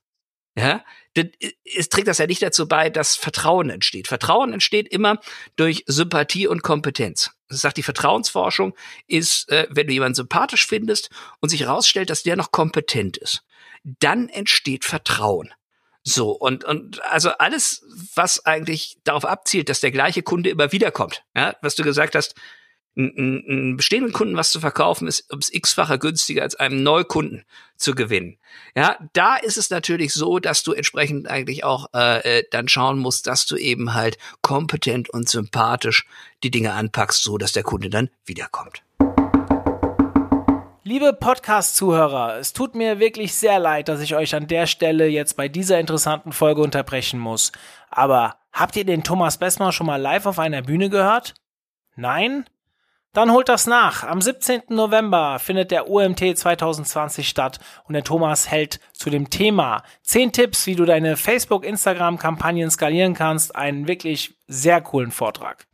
[0.55, 0.85] Ja,
[1.77, 4.07] es trägt das ja nicht dazu bei, dass Vertrauen entsteht.
[4.07, 5.18] Vertrauen entsteht immer
[5.57, 7.31] durch Sympathie und Kompetenz.
[7.49, 8.75] Das sagt die Vertrauensforschung,
[9.07, 13.45] ist, äh, wenn du jemanden sympathisch findest und sich herausstellt, dass der noch kompetent ist
[13.85, 15.53] dann entsteht Vertrauen.
[16.05, 21.25] So, und, und also alles, was eigentlich darauf abzielt, dass der gleiche Kunde immer wiederkommt,
[21.37, 22.35] ja, was du gesagt hast,
[22.97, 27.45] einen, bestehenden Kunden was zu verkaufen, ist ums x-facher günstiger als einem Neukunden
[27.77, 28.38] zu gewinnen.
[28.77, 32.99] Ja, da ist es natürlich so, dass du entsprechend eigentlich auch äh, äh dann schauen
[32.99, 36.07] musst, dass du eben halt kompetent und sympathisch
[36.42, 38.83] die Dinge anpackst, so dass der Kunde dann wiederkommt.
[40.85, 45.37] Liebe Podcast-Zuhörer, es tut mir wirklich sehr leid, dass ich euch an der Stelle jetzt
[45.37, 47.53] bei dieser interessanten Folge unterbrechen muss.
[47.88, 51.35] Aber habt ihr den Thomas Bessmer schon mal live auf einer Bühne gehört?
[51.95, 52.47] Nein?
[53.12, 54.03] Dann holt das nach.
[54.03, 54.62] Am 17.
[54.71, 60.66] November findet der OMT 2020 statt und der Thomas hält zu dem Thema 10 Tipps,
[60.66, 65.68] wie du deine Facebook-Instagram-Kampagnen skalieren kannst, einen wirklich sehr coolen Vortrag.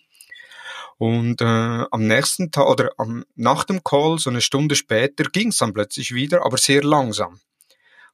[0.99, 5.49] Und äh, am nächsten Tag oder am, nach dem Call, so eine Stunde später, ging
[5.49, 7.41] es dann plötzlich wieder, aber sehr langsam.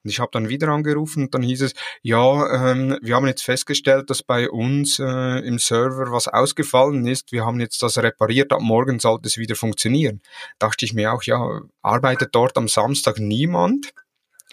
[0.05, 3.43] Und ich habe dann wieder angerufen und dann hieß es, ja, ähm, wir haben jetzt
[3.43, 7.33] festgestellt, dass bei uns äh, im Server was ausgefallen ist.
[7.33, 10.23] Wir haben jetzt das repariert, ab morgen sollte es wieder funktionieren.
[10.61, 13.93] Dachte ich mir auch, ja, arbeitet dort am Samstag niemand,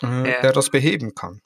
[0.01, 0.41] äh, ja.
[0.41, 1.41] der das beheben kann.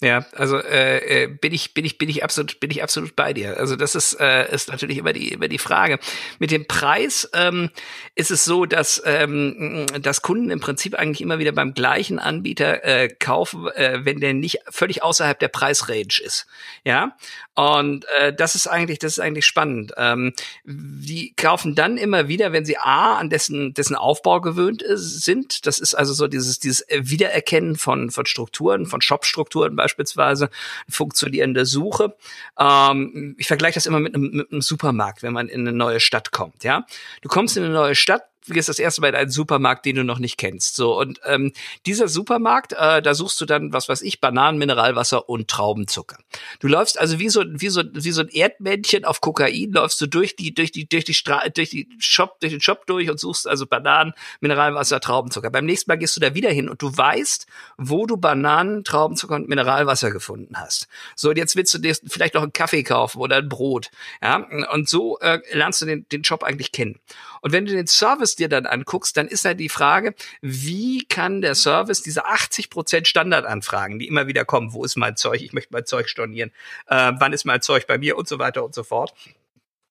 [0.00, 3.32] Ja, also äh, äh, bin ich bin ich bin ich absolut bin ich absolut bei
[3.32, 3.56] dir.
[3.56, 5.98] Also das ist äh, ist natürlich immer die immer die Frage.
[6.38, 7.70] Mit dem Preis ähm,
[8.14, 12.84] ist es so, dass ähm, dass Kunden im Prinzip eigentlich immer wieder beim gleichen Anbieter
[12.84, 16.46] äh, kaufen, äh, wenn der nicht völlig außerhalb der Preisrange ist.
[16.84, 17.16] Ja,
[17.54, 19.92] und äh, das ist eigentlich das ist eigentlich spannend.
[19.96, 20.32] Ähm,
[20.64, 25.66] die kaufen dann immer wieder, wenn sie a an dessen dessen Aufbau gewöhnt ist, sind.
[25.66, 30.50] Das ist also so dieses dieses Wiedererkennen von von Strukturen, von Shop-Strukturen Keyword beispielsweise,
[30.88, 32.16] funktionierende Suche.
[32.58, 36.00] Ähm, ich vergleiche das immer mit einem, mit einem Supermarkt, wenn man in eine neue
[36.00, 36.64] Stadt kommt.
[36.64, 36.86] Ja,
[37.22, 38.22] du kommst in eine neue Stadt,
[38.54, 40.76] gehst das erste Mal in einen Supermarkt, den du noch nicht kennst.
[40.76, 41.52] So und ähm,
[41.86, 46.18] dieser Supermarkt, äh, da suchst du dann was weiß ich, Bananen, Mineralwasser und Traubenzucker.
[46.60, 50.06] Du läufst also wie so wie so wie so ein Erdmännchen auf Kokain, läufst du
[50.06, 53.20] durch die durch die durch die Stra durch die Shop durch den Shop durch und
[53.20, 55.50] suchst also Bananen, Mineralwasser, Traubenzucker.
[55.50, 59.34] Beim nächsten Mal gehst du da wieder hin und du weißt, wo du Bananen, Traubenzucker
[59.34, 60.88] und Mineralwasser gefunden hast.
[61.14, 63.90] So und jetzt willst du dir vielleicht noch einen Kaffee kaufen oder ein Brot,
[64.22, 66.98] ja und so äh, lernst du den den Shop eigentlich kennen.
[67.40, 71.40] Und wenn du den Service dir dann anguckst, dann ist halt die Frage, wie kann
[71.40, 75.52] der Service diese 80 Prozent Standardanfragen, die immer wieder kommen, wo ist mein Zeug, ich
[75.52, 76.50] möchte mein Zeug stornieren,
[76.86, 79.14] äh, wann ist mein Zeug bei mir und so weiter und so fort,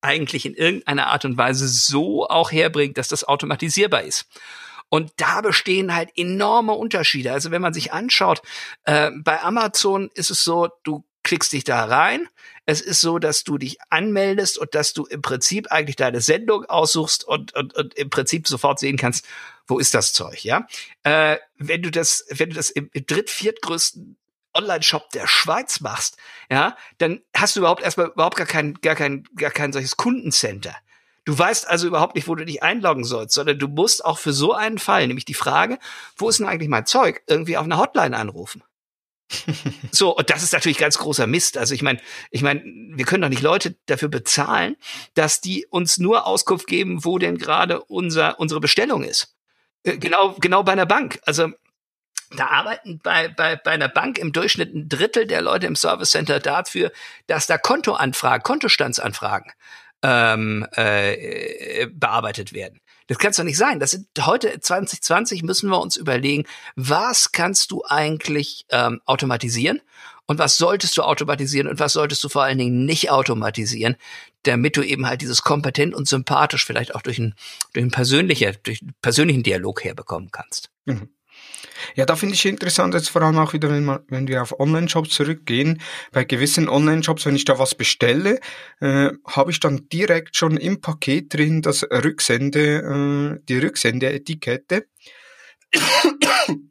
[0.01, 4.27] eigentlich in irgendeiner Art und Weise so auch herbringt, dass das automatisierbar ist.
[4.89, 7.33] Und da bestehen halt enorme Unterschiede.
[7.33, 8.41] Also wenn man sich anschaut,
[8.85, 12.29] äh, bei Amazon ist es so, du klickst dich da rein.
[12.65, 16.65] Es ist so, dass du dich anmeldest und dass du im Prinzip eigentlich deine Sendung
[16.65, 19.25] aussuchst und, und, und im Prinzip sofort sehen kannst,
[19.67, 20.67] wo ist das Zeug, ja?
[21.03, 24.15] Äh, wenn du das, wenn du das im, im dritt, viertgrößten
[24.53, 26.15] Online-Shop der Schweiz machst,
[26.49, 30.75] ja, dann hast du überhaupt erstmal überhaupt gar kein, gar kein, gar kein solches Kundencenter.
[31.25, 34.31] Du weißt also überhaupt nicht, wo du dich einloggen sollst, sondern du musst auch für
[34.31, 35.77] so einen Fall, nämlich die Frage,
[36.15, 38.63] wo ist denn eigentlich mein Zeug, irgendwie auf einer Hotline anrufen
[39.91, 41.57] so, und das ist natürlich ganz großer Mist.
[41.57, 41.99] Also ich meine,
[42.31, 44.77] ich meine, wir können doch nicht Leute dafür bezahlen,
[45.15, 49.35] dass die uns nur Auskunft geben, wo denn gerade unser, unsere Bestellung ist.
[49.83, 51.19] Äh, genau, genau bei einer Bank.
[51.25, 51.49] Also
[52.35, 56.11] da arbeiten bei, bei, bei einer Bank im Durchschnitt ein Drittel der Leute im Service
[56.11, 56.91] Center dafür,
[57.27, 59.51] dass da Kontoanfragen, Kontostandsanfragen
[60.03, 62.79] ähm, äh, bearbeitet werden.
[63.07, 63.79] Das kann es doch nicht sein.
[63.79, 69.81] Das sind heute 2020 müssen wir uns überlegen, was kannst du eigentlich ähm, automatisieren
[70.25, 73.95] und was solltest du automatisieren und was solltest du vor allen Dingen nicht automatisieren,
[74.43, 77.33] damit du eben halt dieses kompetent und sympathisch vielleicht auch durch einen,
[77.73, 80.69] durch einen persönlichen, durch persönlichen Dialog herbekommen kannst.
[80.85, 81.09] Mhm.
[81.95, 84.59] Ja, da finde ich interessant, jetzt vor allem auch wieder, wenn, man, wenn wir auf
[84.59, 85.81] Online-Shops zurückgehen.
[86.11, 88.39] Bei gewissen Online-Shops, wenn ich da was bestelle,
[88.79, 94.87] äh, habe ich dann direkt schon im Paket drin das Rücksende, äh, die Rücksendeetikette.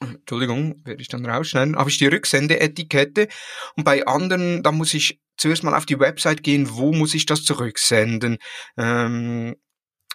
[0.00, 3.28] Entschuldigung, werde ich dann rausschneiden, habe ich die Rücksendeetikette
[3.76, 7.26] und bei anderen, da muss ich zuerst mal auf die Website gehen, wo muss ich
[7.26, 8.38] das zurücksenden.
[8.78, 9.56] Ähm,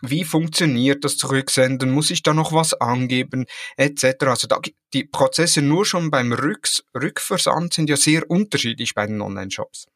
[0.09, 3.45] wie funktioniert das Zurücksenden, muss ich da noch was angeben,
[3.77, 4.25] etc.
[4.27, 4.59] Also da,
[4.93, 9.87] die Prozesse nur schon beim Rücks, Rückversand sind ja sehr unterschiedlich bei den Online-Shops.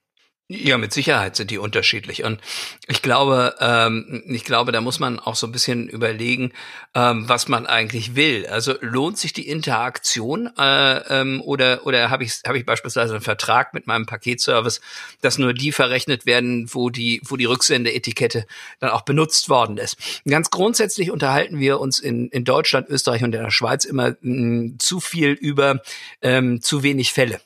[0.52, 2.24] Ja, mit Sicherheit sind die unterschiedlich.
[2.24, 2.42] Und
[2.88, 6.54] ich glaube, ähm, ich glaube, da muss man auch so ein bisschen überlegen,
[6.96, 8.48] ähm, was man eigentlich will.
[8.48, 13.22] Also lohnt sich die Interaktion äh, ähm, oder oder habe ich habe ich beispielsweise einen
[13.22, 14.82] Vertrag mit meinem Paketservice,
[15.22, 18.48] dass nur die verrechnet werden, wo die wo die Rücksendeetikette
[18.80, 19.98] dann auch benutzt worden ist.
[20.28, 24.80] Ganz grundsätzlich unterhalten wir uns in in Deutschland, Österreich und in der Schweiz immer mh,
[24.80, 25.84] zu viel über
[26.24, 27.40] ähm, zu wenig Fälle.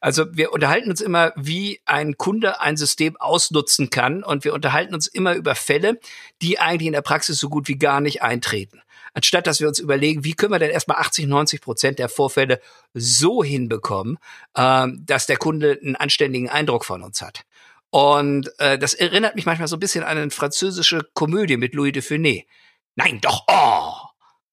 [0.00, 4.94] Also wir unterhalten uns immer, wie ein Kunde ein System ausnutzen kann und wir unterhalten
[4.94, 6.00] uns immer über Fälle,
[6.42, 8.82] die eigentlich in der Praxis so gut wie gar nicht eintreten.
[9.12, 12.60] Anstatt dass wir uns überlegen, wie können wir denn erstmal 80, 90 Prozent der Vorfälle
[12.94, 14.18] so hinbekommen,
[14.56, 17.44] ähm, dass der Kunde einen anständigen Eindruck von uns hat.
[17.90, 21.92] Und äh, das erinnert mich manchmal so ein bisschen an eine französische Komödie mit Louis
[21.92, 22.46] de Funès.
[22.94, 23.94] Nein, doch, oh!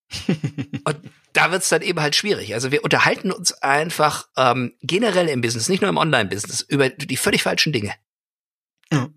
[0.86, 2.56] und da wird's dann eben halt schwierig.
[2.56, 7.18] Also wir unterhalten uns einfach ähm, generell im Business, nicht nur im Online-Business, über die
[7.18, 7.94] völlig falschen Dinge.
[8.92, 9.08] Ja.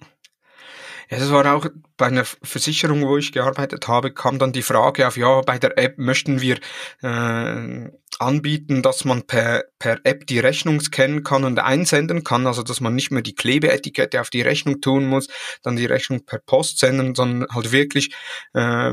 [1.08, 5.16] Das war auch bei einer Versicherung, wo ich gearbeitet habe, kam dann die Frage auf,
[5.16, 6.58] ja, bei der App möchten wir
[7.02, 12.62] äh, anbieten, dass man per, per App die Rechnung scannen kann und einsenden kann, also
[12.62, 15.28] dass man nicht mehr die Klebeetikette auf die Rechnung tun muss,
[15.62, 18.14] dann die Rechnung per Post senden, sondern halt wirklich
[18.52, 18.92] äh,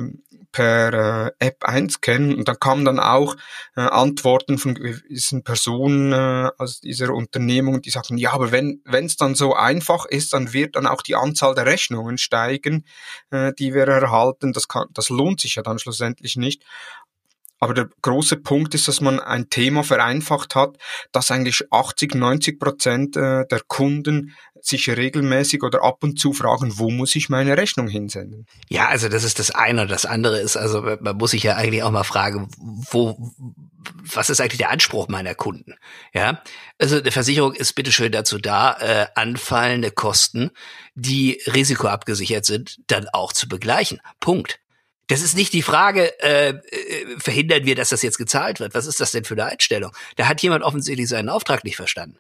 [0.52, 3.36] per äh, App einscannen und dann kamen dann auch
[3.76, 9.18] äh, Antworten von gewissen Personen äh, aus dieser Unternehmung, die sagten, ja, aber wenn es
[9.18, 12.86] dann so einfach ist, dann wird dann auch die Anzahl der Rechnungen steigen,
[13.30, 14.54] äh, die wir erhalten.
[14.54, 16.64] Das, kann, das lohnt sich ja dann schlussendlich nicht.
[17.60, 20.78] Aber der große Punkt ist, dass man ein Thema vereinfacht hat,
[21.12, 26.78] dass eigentlich 80, 90 Prozent äh, der Kunden sich regelmäßig oder ab und zu fragen,
[26.78, 28.46] wo muss ich meine Rechnung hinsenden?
[28.70, 29.88] Ja, also das ist das eine.
[29.88, 33.32] Das andere ist, also man muss sich ja eigentlich auch mal fragen, wo,
[34.04, 35.76] was ist eigentlich der Anspruch meiner Kunden?
[36.14, 36.42] Ja,
[36.78, 40.52] also eine Versicherung ist bitteschön dazu da, äh, anfallende Kosten,
[40.96, 44.02] die risikoabgesichert sind, dann auch zu begleichen.
[44.20, 44.60] Punkt.
[45.08, 48.74] Das ist nicht die Frage, äh, äh, verhindern wir, dass das jetzt gezahlt wird.
[48.74, 49.94] Was ist das denn für eine Einstellung?
[50.18, 52.20] Da hat jemand offensichtlich seinen Auftrag nicht verstanden.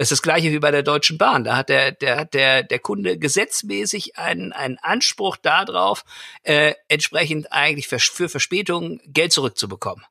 [0.00, 1.42] Es ist das gleiche wie bei der Deutschen Bahn.
[1.42, 6.04] Da hat der, der, der, der Kunde gesetzmäßig einen, einen Anspruch darauf,
[6.44, 10.04] äh, entsprechend eigentlich für, für Verspätungen Geld zurückzubekommen.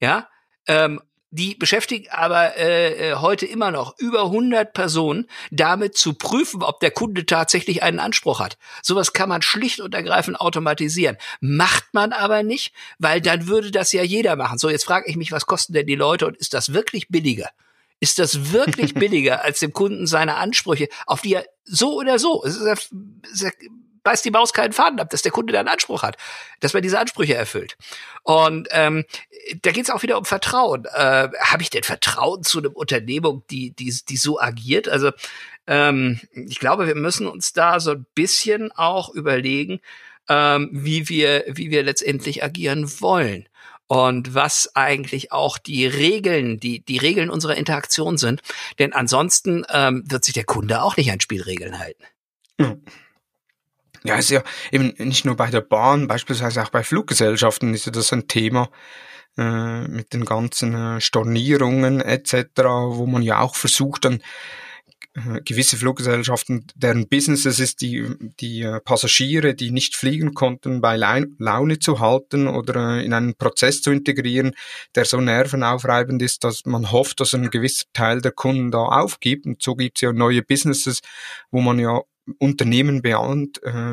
[0.00, 0.28] Ja,
[0.66, 1.00] ähm,
[1.32, 6.78] die beschäftigen aber äh, äh heute immer noch über 100 Personen damit zu prüfen, ob
[6.80, 8.58] der Kunde tatsächlich einen Anspruch hat.
[8.82, 11.16] Sowas kann man schlicht und ergreifend automatisieren.
[11.40, 14.58] Macht man aber nicht, weil dann würde das ja jeder machen.
[14.58, 17.50] So, jetzt frage ich mich, was kosten denn die Leute und ist das wirklich billiger?
[17.98, 22.44] Ist das wirklich billiger, als dem Kunden seine Ansprüche, auf die er so oder so,
[22.44, 22.90] es ist ja, es
[23.32, 23.50] ist ja
[24.02, 26.16] beißt die Maus keinen Faden ab, dass der Kunde da einen Anspruch hat,
[26.60, 27.76] dass man diese Ansprüche erfüllt.
[28.22, 29.04] Und ähm,
[29.62, 30.84] da geht es auch wieder um Vertrauen.
[30.86, 34.88] Äh, Habe ich denn Vertrauen zu einem Unternehmung, die, die, die so agiert?
[34.88, 35.10] Also
[35.66, 39.80] ähm, ich glaube, wir müssen uns da so ein bisschen auch überlegen,
[40.28, 43.48] ähm, wie wir, wie wir letztendlich agieren wollen
[43.86, 48.40] und was eigentlich auch die Regeln, die, die Regeln unserer Interaktion sind.
[48.78, 52.04] Denn ansonsten ähm, wird sich der Kunde auch nicht an Spielregeln halten.
[52.58, 52.82] Mhm.
[54.04, 57.92] Ja, ist ja eben nicht nur bei der Bahn, beispielsweise auch bei Fluggesellschaften ist ja
[57.92, 58.68] das ein Thema
[59.38, 62.34] äh, mit den ganzen äh, Stornierungen etc.,
[62.64, 64.22] wo man ja auch versucht, dann
[65.14, 68.06] äh, gewisse Fluggesellschaften, deren Businesses ist, die,
[68.40, 73.34] die äh, Passagiere, die nicht fliegen konnten, bei Laune zu halten oder äh, in einen
[73.34, 74.52] Prozess zu integrieren,
[74.94, 79.44] der so nervenaufreibend ist, dass man hofft, dass ein gewisser Teil der Kunden da aufgibt.
[79.44, 81.00] Und so gibt es ja neue Businesses,
[81.50, 82.00] wo man ja
[82.38, 83.02] Unternehmen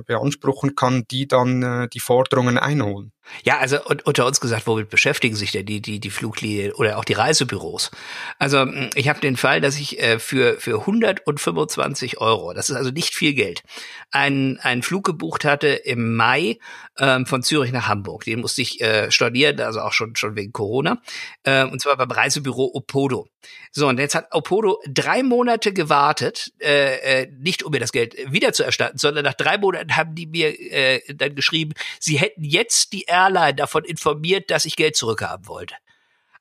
[0.06, 3.12] beanspruchen kann, die dann die Forderungen einholen.
[3.44, 7.06] Ja, also unter uns gesagt, womit beschäftigen sich denn die, die, die Fluglinien oder auch
[7.06, 7.92] die Reisebüros?
[8.38, 12.76] Also hm, ich habe den Fall, dass ich äh, für, für 125 Euro, das ist
[12.76, 13.64] also nicht viel Geld,
[14.12, 16.58] einen, einen Flug gebucht hatte im Mai
[16.98, 18.26] ähm, von Zürich nach Hamburg.
[18.26, 21.02] Den musste ich äh, stornieren, also auch schon, schon wegen Corona.
[21.44, 23.28] Äh, und zwar beim Reisebüro Opodo.
[23.72, 28.16] So, und jetzt hat Opodo drei Monate gewartet, äh, äh, nicht um mir das Geld
[28.32, 32.44] wieder zu erstatten, sondern nach drei Monaten haben die mir äh, dann geschrieben, sie hätten
[32.44, 35.76] jetzt die Airline davon informiert, dass ich Geld zurückhaben wollte.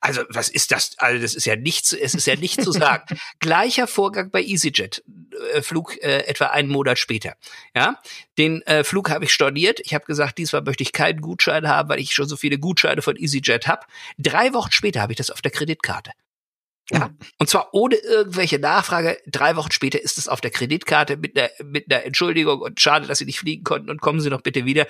[0.01, 0.97] Also, was ist das?
[0.99, 3.19] Also, das ist ja nichts, es ist ja nicht zu sagen.
[3.41, 5.03] Gleicher Vorgang bei EasyJet,
[5.55, 7.35] äh, Flug äh, etwa einen Monat später.
[7.75, 8.01] Ja,
[8.39, 9.81] den äh, Flug habe ich storniert.
[9.81, 13.03] Ich habe gesagt, diesmal möchte ich keinen Gutschein haben, weil ich schon so viele Gutscheine
[13.03, 13.87] von EasyJet habe.
[14.19, 16.13] Drei Wochen später habe ich das auf der Kreditkarte.
[16.91, 19.19] Ja, und zwar ohne irgendwelche Nachfrage.
[19.27, 23.07] Drei Wochen später ist es auf der Kreditkarte mit einer, mit einer Entschuldigung und schade,
[23.07, 24.87] dass Sie nicht fliegen konnten und kommen Sie noch bitte wieder.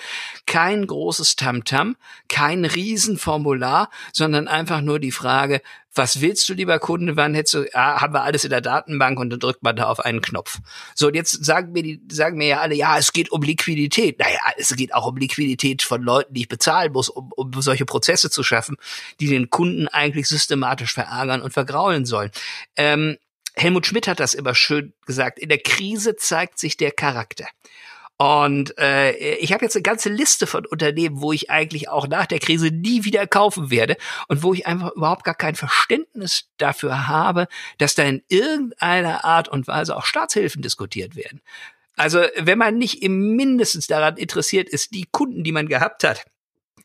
[0.46, 1.94] Kein großes Tamtam, -Tam,
[2.28, 5.60] kein Riesenformular, sondern einfach nur die Frage,
[5.94, 9.18] was willst du, lieber Kunde, wann hättest du, ja, haben wir alles in der Datenbank
[9.18, 10.58] und dann drückt man da auf einen Knopf.
[10.94, 14.18] So, und jetzt sagen mir die, sagen mir ja alle, ja, es geht um Liquidität.
[14.18, 17.84] Naja, es geht auch um Liquidität von Leuten, die ich bezahlen muss, um, um solche
[17.84, 18.76] Prozesse zu schaffen,
[19.20, 22.30] die den Kunden eigentlich systematisch verärgern und vergraulen sollen.
[22.76, 23.16] Ähm,
[23.56, 25.38] Helmut Schmidt hat das immer schön gesagt.
[25.38, 27.46] In der Krise zeigt sich der Charakter.
[28.18, 32.26] Und äh, ich habe jetzt eine ganze Liste von Unternehmen, wo ich eigentlich auch nach
[32.26, 37.06] der Krise nie wieder kaufen werde und wo ich einfach überhaupt gar kein Verständnis dafür
[37.06, 37.46] habe,
[37.78, 41.40] dass da in irgendeiner Art und Weise auch Staatshilfen diskutiert werden.
[41.96, 46.26] Also wenn man nicht im mindestens daran interessiert ist, die Kunden, die man gehabt hat,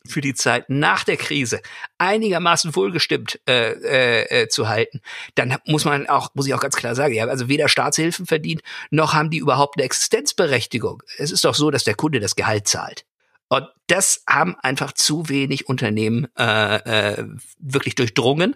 [0.08, 1.62] für die Zeit nach der Krise
[1.98, 5.02] einigermaßen wohlgestimmt äh, äh, äh, zu halten,
[5.36, 8.62] dann muss man auch, muss ich auch ganz klar sagen, ja, also weder Staatshilfen verdient,
[8.92, 11.04] noch haben die überhaupt eine Existenzberechtigung.
[11.18, 13.06] Es ist doch so, dass der Kunde das Gehalt zahlt.
[13.54, 16.75] Und das haben einfach zu wenig Unternehmen äh,
[17.19, 17.25] äh,
[17.60, 18.56] wirklich durchdrungen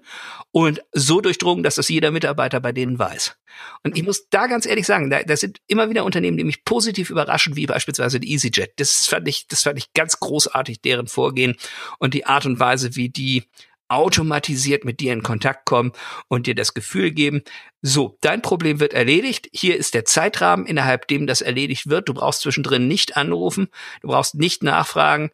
[0.52, 3.38] und so durchdrungen, dass das jeder Mitarbeiter bei denen weiß.
[3.84, 6.64] Und ich muss da ganz ehrlich sagen, da, da sind immer wieder Unternehmen, die mich
[6.64, 8.74] positiv überraschen, wie beispielsweise die EasyJet.
[8.78, 11.56] Das fand ich, das fand ich ganz großartig, deren Vorgehen
[12.00, 13.44] und die Art und Weise, wie die
[13.90, 15.92] automatisiert mit dir in Kontakt kommen
[16.28, 17.42] und dir das Gefühl geben,
[17.82, 22.14] so, dein Problem wird erledigt, hier ist der Zeitrahmen, innerhalb dem das erledigt wird, du
[22.14, 23.70] brauchst zwischendrin nicht anrufen,
[24.02, 25.32] du brauchst nicht nachfragen,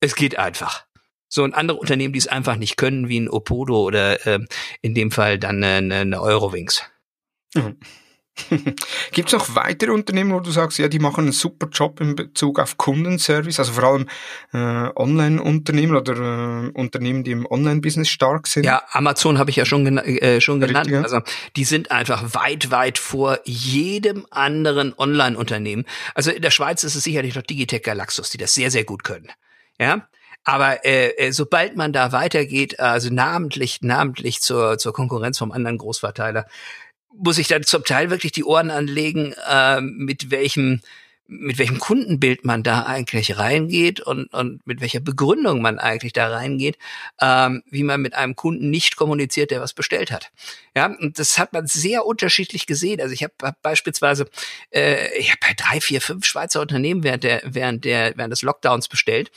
[0.00, 0.86] es geht einfach.
[1.28, 4.40] So, und andere Unternehmen, die es einfach nicht können, wie ein Opodo oder äh,
[4.80, 6.82] in dem Fall dann eine, eine Eurowings.
[7.54, 7.78] Mhm.
[9.12, 12.14] Gibt es noch weitere Unternehmen, wo du sagst, ja, die machen einen super Job in
[12.16, 14.08] Bezug auf Kundenservice, also vor allem
[14.52, 18.64] äh, Online-Unternehmen oder äh, Unternehmen, die im Online-Business stark sind?
[18.64, 20.86] Ja, Amazon habe ich ja schon, gena äh, schon genannt.
[20.86, 21.20] Richtig, Also
[21.56, 25.84] die sind einfach weit, weit vor jedem anderen Online-Unternehmen.
[26.14, 29.02] Also in der Schweiz ist es sicherlich noch Digitec Galaxus, die das sehr, sehr gut
[29.02, 29.30] können.
[29.78, 30.08] Ja,
[30.44, 35.76] aber äh, äh sobald man da weitergeht, also namentlich, namentlich zur, zur Konkurrenz vom anderen
[35.76, 36.46] Großverteiler,
[37.18, 40.80] muss ich dann zum Teil wirklich die Ohren anlegen, äh, mit welchem
[41.28, 46.28] mit welchem Kundenbild man da eigentlich reingeht und, und mit welcher Begründung man eigentlich da
[46.28, 46.78] reingeht,
[47.20, 50.30] ähm, wie man mit einem Kunden nicht kommuniziert, der was bestellt hat.
[50.76, 53.00] Ja, und das hat man sehr unterschiedlich gesehen.
[53.00, 54.28] Also ich habe hab beispielsweise,
[54.70, 58.42] äh, ich habe bei drei, vier, fünf Schweizer Unternehmen während der während der während des
[58.42, 59.30] Lockdowns bestellt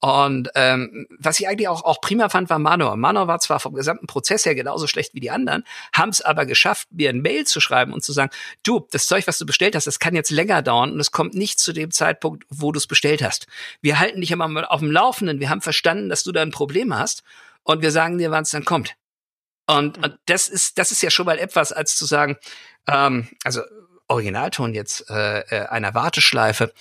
[0.00, 2.96] und ähm, was ich eigentlich auch, auch prima fand, war Manor.
[2.96, 6.46] Manor war zwar vom gesamten Prozess her genauso schlecht wie die anderen, haben es aber
[6.46, 8.30] geschafft, mir ein Mail zu schreiben und zu sagen,
[8.62, 11.34] du, das Zeug, was du bestellt hast, das kann jetzt länger dauern und es kommt
[11.34, 13.46] nicht zu dem Zeitpunkt, wo du es bestellt hast.
[13.82, 15.38] Wir halten dich immer mal auf dem Laufenden.
[15.38, 17.22] Wir haben verstanden, dass du da ein Problem hast
[17.62, 18.96] und wir sagen dir, wann es dann kommt.
[19.66, 22.38] Und, und das ist, das ist ja schon mal etwas, als zu sagen,
[22.88, 23.60] ähm, also
[24.08, 26.72] Originalton jetzt äh, äh einer Warteschleife.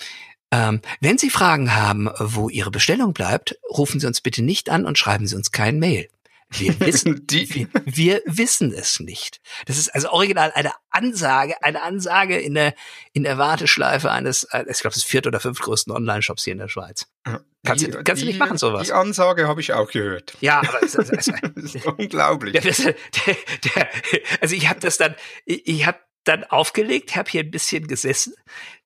[0.52, 4.86] Ähm, wenn Sie Fragen haben, wo Ihre Bestellung bleibt, rufen Sie uns bitte nicht an
[4.86, 6.10] und schreiben Sie uns kein Mail.
[6.52, 9.40] Wir wissen, wir, wir, wissen es nicht.
[9.66, 12.74] Das ist also original eine Ansage, eine Ansage in der,
[13.14, 16.68] in der Warteschleife eines, äh, ich glaube, des viert- oder fünftgrößten Online-Shops hier in der
[16.68, 17.06] Schweiz.
[17.64, 18.88] Kannst, die, du, kannst die, du nicht machen, sowas?
[18.88, 20.34] Die Ansage habe ich auch gehört.
[20.42, 21.26] Ja, aber es, es, es,
[21.56, 22.54] das ist unglaublich.
[22.54, 22.96] Der, der,
[23.76, 23.90] der,
[24.42, 25.14] also ich habe das dann,
[25.46, 28.34] ich, ich habe dann aufgelegt, habe hier ein bisschen gesessen,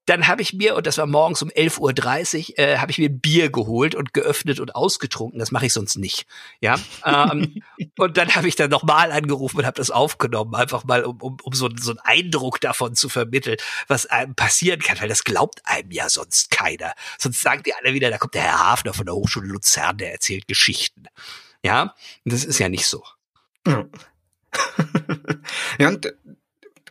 [0.06, 3.10] dann habe ich mir, und das war morgens um 11.30 Uhr, äh, habe ich mir
[3.10, 5.40] ein Bier geholt und geöffnet und ausgetrunken.
[5.40, 6.26] Das mache ich sonst nicht.
[6.60, 6.76] Ja.
[7.06, 7.62] ähm,
[7.98, 11.38] und dann habe ich dann nochmal angerufen und habe das aufgenommen, einfach mal, um, um,
[11.42, 15.62] um so, so einen Eindruck davon zu vermitteln, was einem passieren kann, weil das glaubt
[15.66, 16.94] einem ja sonst keiner.
[17.18, 20.12] Sonst sagen die alle wieder, da kommt der Herr Hafner von der Hochschule Luzern, der
[20.12, 21.06] erzählt Geschichten.
[21.64, 21.96] Ja,
[22.26, 23.04] und das ist ja nicht so.
[23.66, 23.86] Ja.
[25.80, 26.14] ja, und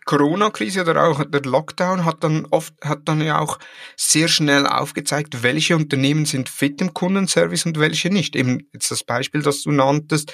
[0.05, 3.59] Corona-Krise oder auch der Lockdown hat dann oft, hat dann ja auch
[3.97, 8.35] sehr schnell aufgezeigt, welche Unternehmen sind fit im Kundenservice und welche nicht.
[8.35, 10.33] Eben jetzt das Beispiel, das du nanntest,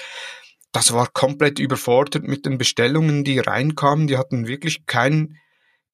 [0.71, 4.07] das war komplett überfordert mit den Bestellungen, die reinkamen.
[4.07, 5.37] Die hatten wirklich kein,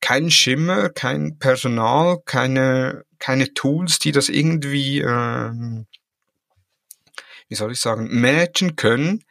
[0.02, 5.86] kein Schimmer, kein Personal, keine, keine Tools, die das irgendwie, ähm,
[7.48, 9.24] wie soll ich sagen, managen können.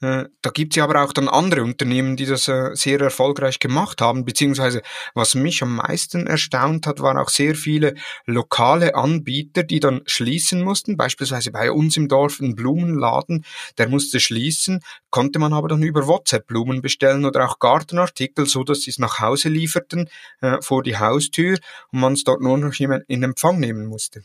[0.00, 4.00] Äh, da gibt's ja aber auch dann andere Unternehmen, die das äh, sehr erfolgreich gemacht
[4.00, 4.82] haben, beziehungsweise
[5.14, 7.94] was mich am meisten erstaunt hat, waren auch sehr viele
[8.24, 13.44] lokale Anbieter, die dann schließen mussten, beispielsweise bei uns im Dorf ein Blumenladen,
[13.76, 14.80] der musste schließen,
[15.10, 19.00] konnte man aber dann über WhatsApp Blumen bestellen oder auch Gartenartikel, so dass sie es
[19.00, 20.08] nach Hause lieferten,
[20.40, 21.58] äh, vor die Haustür
[21.90, 24.22] und man es dort nur noch in Empfang nehmen musste.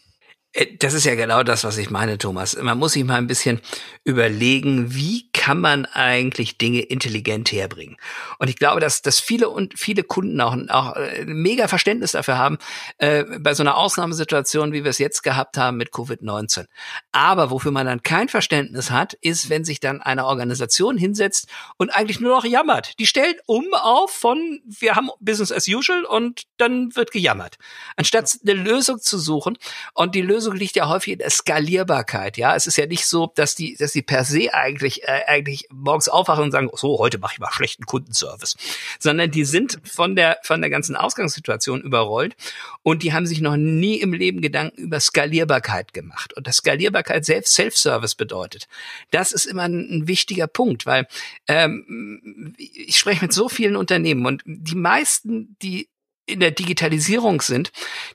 [0.54, 2.56] Äh, das ist ja genau das, was ich meine, Thomas.
[2.56, 3.62] Man muss sich mal ein bisschen
[4.04, 7.98] überlegen, wie kann man eigentlich Dinge intelligent herbringen?
[8.40, 12.38] Und ich glaube, dass, dass viele und viele Kunden auch, auch äh, mega Verständnis dafür
[12.38, 12.58] haben,
[12.98, 16.66] äh, bei so einer Ausnahmesituation, wie wir es jetzt gehabt haben mit Covid-19.
[17.12, 21.48] Aber wofür man dann kein Verständnis hat, ist, wenn sich dann eine Organisation hinsetzt
[21.78, 22.98] und eigentlich nur noch jammert.
[23.00, 27.58] Die stellt um auf von, wir haben Business as usual und dann wird gejammert.
[27.96, 29.58] Anstatt eine Lösung zu suchen.
[29.94, 32.38] Und die Lösung liegt ja häufig in der Skalierbarkeit.
[32.38, 35.68] Ja, es ist ja nicht so, dass die, dass die per se eigentlich, äh, eigentlich
[35.72, 38.56] morgens aufwachen und sagen, so, heute mache ich mal schlechten Kundenservice.
[39.00, 42.36] Sondern die sind von der, von der ganzen Ausgangssituation überrollt
[42.82, 46.34] und die haben sich noch nie im Leben Gedanken über Skalierbarkeit gemacht.
[46.34, 48.68] Und das Skalierbarkeit selbst Self-Service bedeutet.
[49.12, 51.08] Das ist immer ein, ein wichtiger Punkt, weil
[51.48, 55.90] ähm, ich spreche mit so vielen Unternehmen und die meisten, die
[56.26, 57.72] in der Digitalisierung sind,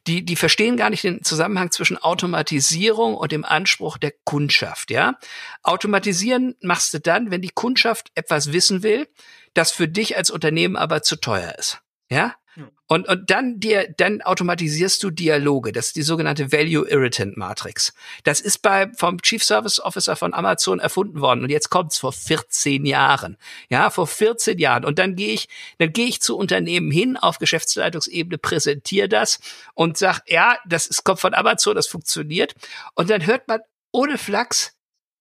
[0.07, 5.19] die, die verstehen gar nicht den Zusammenhang zwischen Automatisierung und dem Anspruch der Kundschaft, ja.
[5.63, 9.09] Automatisieren machst du dann, wenn die Kundschaft etwas wissen will,
[9.55, 11.81] das für dich als Unternehmen aber zu teuer ist,
[12.11, 12.35] ja.
[12.87, 15.73] Und, und dann dir, dann automatisierst du Dialoge.
[15.73, 17.93] Das ist die sogenannte Value Irritant Matrix.
[18.25, 21.43] Das ist bei, vom Chief Service Officer von Amazon erfunden worden.
[21.43, 23.37] Und jetzt kommt's vor 14 Jahren.
[23.69, 24.85] Ja, vor 14 Jahren.
[24.85, 25.49] Und dann gehe ich,
[25.79, 29.39] dann gehe ich zu Unternehmen hin auf Geschäftsleitungsebene, präsentiere das
[29.75, 32.55] und sag, ja, das ist, kommt von Amazon, das funktioniert.
[32.95, 33.61] Und dann hört man
[33.93, 34.75] ohne Flachs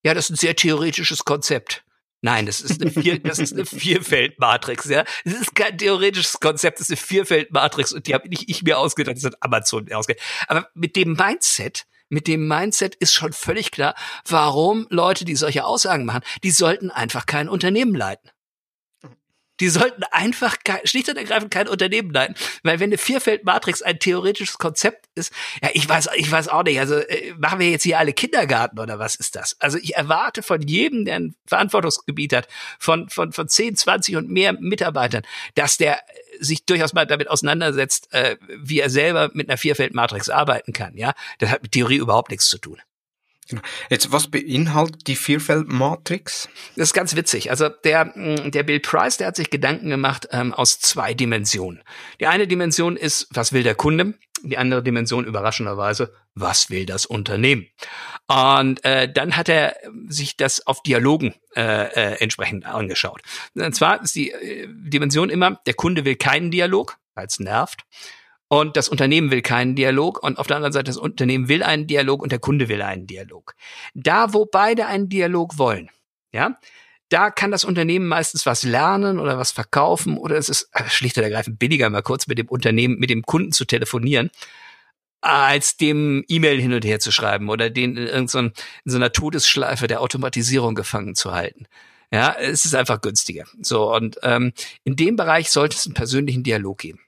[0.03, 1.83] Ja, das ist ein sehr theoretisches Konzept.
[2.27, 5.05] Nein, das ist eine, Vier, das ist eine Vierfeldmatrix, ja.
[5.23, 8.77] Das ist kein theoretisches Konzept, das ist eine Vierfeldmatrix und die habe nicht ich mir
[8.77, 10.25] ausgedacht, das hat Amazon ausgedacht.
[10.49, 13.95] Aber mit dem Mindset, mit dem Mindset ist schon völlig klar,
[14.27, 18.29] warum Leute, die solche Aussagen machen, die sollten einfach kein Unternehmen leiten.
[19.59, 24.57] Die sollten einfach schlicht und ergreifend kein Unternehmen leiten, weil wenn eine Vierfeldmatrix ein theoretisches
[24.57, 27.99] Konzept ist, ja, ich weiß, ich weiß auch nicht, also äh, machen wir jetzt hier
[27.99, 29.55] alle Kindergarten oder was ist das?
[29.59, 32.47] Also ich erwarte von jedem, der ein Verantwortungsgebiet hat,
[32.79, 35.23] von, von, von 10, 20 und mehr Mitarbeitern,
[35.55, 35.99] dass der
[36.39, 41.13] sich durchaus mal damit auseinandersetzt, äh, wie er selber mit einer Vierfeldmatrix arbeiten kann, ja.
[41.39, 42.79] Das hat mit Theorie überhaupt nichts zu tun.
[43.49, 43.61] Genau.
[43.89, 46.49] Jetzt, was beinhaltet die Vierfeldmatrix?
[46.75, 47.49] Das ist ganz witzig.
[47.49, 51.81] Also der, mm, der Bill Price, der hat sich Gedanken gemacht ähm, aus zwei Dimensionen.
[52.19, 54.15] Die eine Dimension ist, was will der Kunde?
[54.43, 57.67] Die andere Dimension überraschenderweise, was will das Unternehmen?
[58.27, 59.75] Und äh, dann hat er
[60.09, 63.21] sich das auf Dialogen äh, äh, entsprechend angeschaut.
[63.55, 67.83] Und zwar ist die äh, Dimension immer, der Kunde will keinen Dialog, weil es nervt.
[68.49, 71.85] Und das Unternehmen will keinen Dialog und auf der anderen Seite das Unternehmen will einen
[71.85, 73.55] Dialog und der Kunde will einen Dialog.
[73.93, 75.89] Da, wo beide einen Dialog wollen,
[76.31, 76.57] ja,
[77.09, 81.17] da kann das Unternehmen meistens was lernen oder was verkaufen oder es ist äh, schlicht
[81.17, 84.29] und ergreifend billiger, mal kurz mit dem Unternehmen, mit dem Kunden zu telefonieren,
[85.21, 88.53] als dem E-Mail hin und her zu schreiben oder den in, irgendein,
[88.85, 91.65] in so einer Todesschleife der Automatisierung gefangen zu halten.
[92.11, 93.45] Ja, es ist einfach günstiger.
[93.61, 94.53] So, und ähm,
[94.85, 96.99] in dem Bereich sollte es einen persönlichen Dialog geben.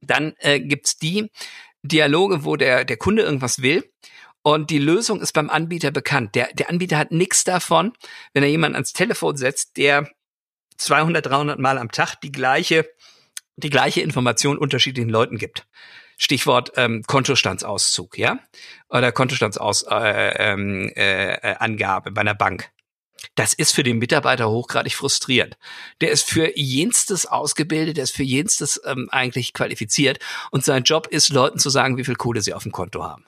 [0.00, 1.30] Dann äh, gibt's die
[1.82, 3.84] Dialoge, wo der, der Kunde irgendwas will
[4.42, 6.34] und die Lösung ist beim Anbieter bekannt.
[6.34, 7.92] Der, der Anbieter hat nichts davon,
[8.32, 10.08] wenn er jemanden ans Telefon setzt, der
[10.78, 12.88] 200, 300 Mal am Tag die gleiche,
[13.56, 15.66] die gleiche Information unterschiedlichen Leuten gibt.
[16.16, 18.38] Stichwort ähm, Kontostandsauszug, ja,
[18.88, 22.70] oder Kontostandsangabe äh, ähm, äh, äh, Angabe bei einer Bank.
[23.34, 25.56] Das ist für den Mitarbeiter hochgradig frustrierend.
[26.00, 30.18] Der ist für jenstes ausgebildet, der ist für jenstes ähm, eigentlich qualifiziert
[30.50, 33.26] und sein Job ist, Leuten zu sagen, wie viel Kohle sie auf dem Konto haben.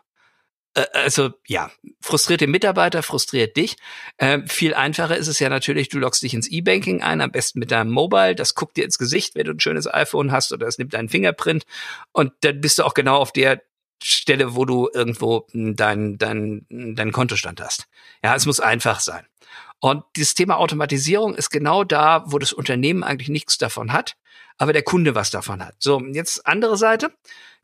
[0.74, 1.70] Äh, also ja,
[2.00, 3.76] frustriert den Mitarbeiter, frustriert dich.
[4.18, 7.58] Ähm, viel einfacher ist es ja natürlich, du loggst dich ins E-Banking ein, am besten
[7.58, 10.66] mit deinem Mobile, das guckt dir ins Gesicht, wenn du ein schönes iPhone hast oder
[10.66, 11.64] es nimmt deinen Fingerprint
[12.12, 13.62] und dann bist du auch genau auf der
[14.02, 17.86] Stelle, wo du irgendwo deinen dein, dein Kontostand hast.
[18.24, 19.24] Ja, es muss einfach sein.
[19.84, 24.16] Und dieses Thema Automatisierung ist genau da, wo das Unternehmen eigentlich nichts davon hat,
[24.56, 25.74] aber der Kunde was davon hat.
[25.80, 27.12] So, jetzt andere Seite.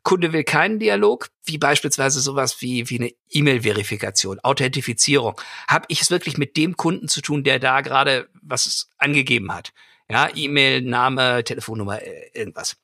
[0.03, 5.39] Kunde will keinen Dialog, wie beispielsweise sowas wie, wie eine E-Mail-Verifikation, Authentifizierung.
[5.69, 9.71] Habe ich es wirklich mit dem Kunden zu tun, der da gerade was angegeben hat?
[10.11, 12.77] Ja, E-Mail, Name, Telefonnummer, äh, irgendwas.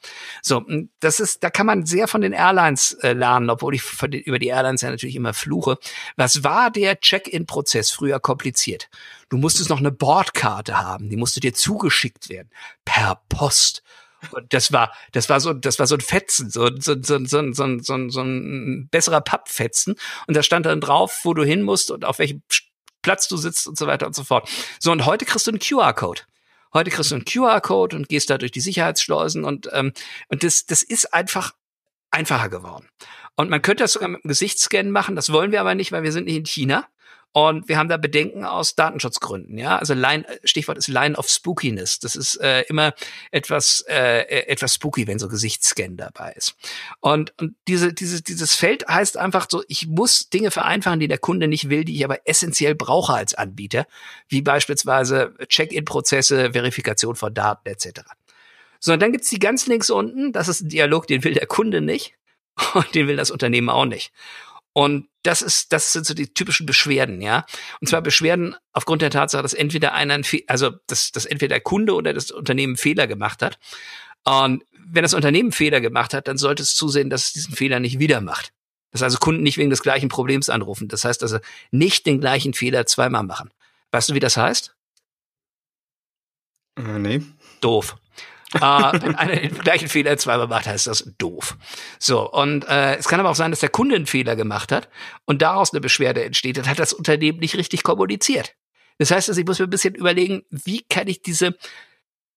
[0.43, 0.63] So,
[0.99, 4.37] das ist, da kann man sehr von den Airlines äh, lernen, obwohl ich den, über
[4.37, 5.79] die Airlines ja natürlich immer fluche.
[6.17, 8.89] Was war der Check-in-Prozess früher kompliziert?
[9.29, 12.51] Du musstest noch eine Bordkarte haben, die musste dir zugeschickt werden
[12.85, 13.81] per Post.
[14.31, 17.53] Und das war, das war so, das war so ein Fetzen, so, so, so, so,
[17.53, 19.95] so, so, so ein besserer Pappfetzen.
[20.27, 22.43] Und da stand dann drauf, wo du hin musst und auf welchem
[23.01, 24.47] Platz du sitzt und so weiter und so fort.
[24.79, 26.21] So, und heute kriegst du einen QR-Code.
[26.73, 29.93] Heute kriegst du einen QR-Code und gehst da durch die Sicherheitsschleusen und, ähm,
[30.27, 31.53] und das, das ist einfach
[32.11, 32.87] einfacher geworden.
[33.35, 36.03] Und man könnte das sogar mit einem Gesichtsscan machen, das wollen wir aber nicht, weil
[36.03, 36.87] wir sind nicht in China.
[37.37, 39.77] Und wir haben da Bedenken aus Datenschutzgründen, ja.
[39.77, 41.99] Also Line, Stichwort ist Line of Spookiness.
[41.99, 42.93] Das ist äh, immer
[43.29, 46.55] etwas, äh, etwas spooky, wenn so Gesichtsscan dabei ist.
[47.01, 51.17] Und, und diese, diese, dieses Feld heißt einfach so, ich muss Dinge vereinfachen, die der
[51.17, 53.85] Kunde nicht will, die ich aber essentiell brauche als Anbieter,
[54.29, 57.99] wie beispielsweise Check-in-Prozesse, Verifikation von Daten etc.
[58.79, 61.47] So, und dann gibt's die ganz links unten, das ist ein Dialog, den will der
[61.47, 62.13] Kunde nicht
[62.75, 64.13] und den will das Unternehmen auch nicht.
[64.77, 67.45] Und das ist, das sind so die typischen Beschwerden, ja.
[67.79, 71.93] Und zwar Beschwerden aufgrund der Tatsache, dass entweder einer, also dass, dass entweder der Kunde
[71.93, 73.57] oder das Unternehmen Fehler gemacht hat.
[74.25, 77.79] Und wenn das Unternehmen Fehler gemacht hat, dann sollte es zusehen, dass es diesen Fehler
[77.79, 78.51] nicht wieder macht.
[78.91, 80.89] Das heißt also Kunden nicht wegen des gleichen Problems anrufen.
[80.89, 81.39] Das heißt also
[81.71, 83.51] nicht den gleichen Fehler zweimal machen.
[83.91, 84.75] Weißt du, wie das heißt?
[86.77, 87.21] Äh, nee.
[87.61, 87.95] Doof
[88.53, 91.57] äh, wenn einer den gleichen Fehler zweimal macht, heißt das doof.
[91.99, 94.89] So, und äh, es kann aber auch sein, dass der Kunde einen Fehler gemacht hat
[95.25, 96.57] und daraus eine Beschwerde entsteht.
[96.57, 98.55] Dann hat das Unternehmen nicht richtig kommuniziert.
[98.97, 101.55] Das heißt, also, ich muss mir ein bisschen überlegen, wie kann ich diese,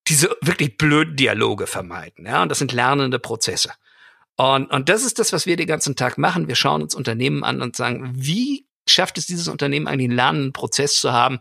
[0.09, 2.26] diese wirklich blöden Dialoge vermeiden.
[2.26, 3.72] Ja, und das sind lernende Prozesse.
[4.36, 6.48] Und, und das ist das, was wir den ganzen Tag machen.
[6.48, 10.52] Wir schauen uns Unternehmen an und sagen, wie schafft es dieses Unternehmen eigentlich einen lernenden
[10.52, 11.40] Prozess zu haben,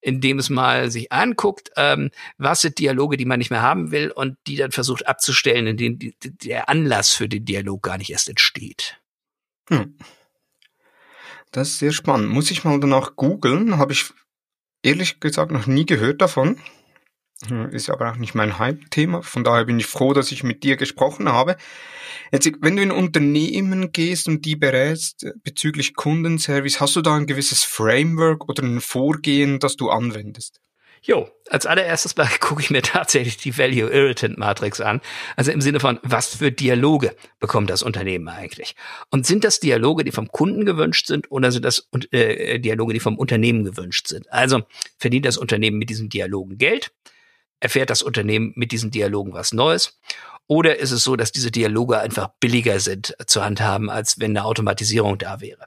[0.00, 4.10] indem es mal sich anguckt, ähm, was sind Dialoge, die man nicht mehr haben will
[4.10, 8.10] und die dann versucht abzustellen, in denen die, der Anlass für den Dialog gar nicht
[8.10, 9.00] erst entsteht.
[9.68, 9.96] Hm.
[11.52, 12.30] Das ist sehr spannend.
[12.30, 13.78] Muss ich mal danach googeln?
[13.78, 14.06] Habe ich
[14.82, 16.58] ehrlich gesagt noch nie gehört davon.
[17.48, 19.22] Hm, ist aber auch nicht mein Hype-Thema.
[19.22, 21.56] Von daher bin ich froh, dass ich mit dir gesprochen habe.
[22.32, 27.16] Jetzt, wenn du in Unternehmen gehst und die berätst äh, bezüglich Kundenservice, hast du da
[27.16, 30.60] ein gewisses Framework oder ein Vorgehen, das du anwendest?
[31.02, 35.00] Jo, als allererstes mal gucke ich mir tatsächlich die Value Irritant Matrix an.
[35.34, 38.76] Also im Sinne von, was für Dialoge bekommt das Unternehmen eigentlich?
[39.10, 43.00] Und sind das Dialoge, die vom Kunden gewünscht sind oder sind das äh, Dialoge, die
[43.00, 44.30] vom Unternehmen gewünscht sind?
[44.30, 44.60] Also
[44.98, 46.92] verdient das Unternehmen mit diesen Dialogen Geld?
[47.60, 49.98] Erfährt das Unternehmen mit diesen Dialogen was Neues?
[50.46, 54.44] Oder ist es so, dass diese Dialoge einfach billiger sind zu handhaben, als wenn eine
[54.44, 55.66] Automatisierung da wäre?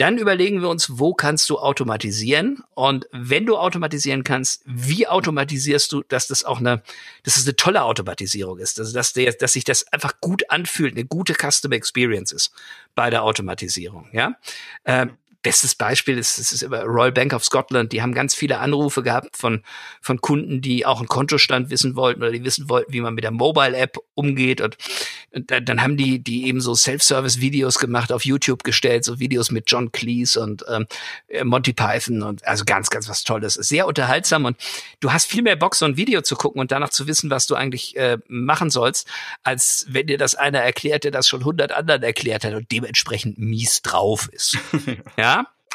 [0.00, 2.62] Dann überlegen wir uns, wo kannst du automatisieren?
[2.74, 6.82] Und wenn du automatisieren kannst, wie automatisierst du, dass das auch eine,
[7.22, 10.94] dass es eine tolle Automatisierung ist, also dass, der, dass sich das einfach gut anfühlt,
[10.94, 12.50] eine gute Customer Experience ist
[12.94, 14.08] bei der Automatisierung.
[14.12, 14.36] Ja,
[14.86, 17.92] ähm, bestes Beispiel ist, es ist über Royal Bank of Scotland.
[17.92, 19.62] Die haben ganz viele Anrufe gehabt von,
[20.02, 23.24] von Kunden, die auch einen Kontostand wissen wollten oder die wissen wollten, wie man mit
[23.24, 24.60] der Mobile App umgeht.
[24.60, 24.76] Und,
[25.32, 29.64] und dann haben die, die eben so Self-Service-Videos gemacht, auf YouTube gestellt, so Videos mit
[29.70, 30.86] John Cleese und ähm,
[31.44, 33.54] Monty Python und also ganz, ganz was Tolles.
[33.54, 34.58] Sehr unterhaltsam und
[35.00, 37.46] du hast viel mehr Bock, so ein Video zu gucken und danach zu wissen, was
[37.46, 39.08] du eigentlich äh, machen sollst,
[39.42, 43.38] als wenn dir das einer erklärt, der das schon hundert anderen erklärt hat und dementsprechend
[43.38, 44.58] mies drauf ist.
[45.16, 45.29] ja.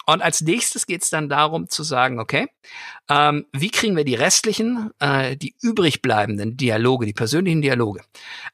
[0.05, 2.47] Und als nächstes geht es dann darum zu sagen, okay,
[3.09, 8.01] ähm, wie kriegen wir die restlichen, äh, die übrig bleibenden Dialoge, die persönlichen Dialoge,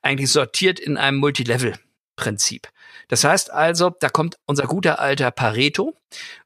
[0.02, 1.78] eigentlich sortiert in einem Multilevel
[2.16, 2.68] Prinzip.
[3.12, 5.94] Das heißt also, da kommt unser guter alter Pareto.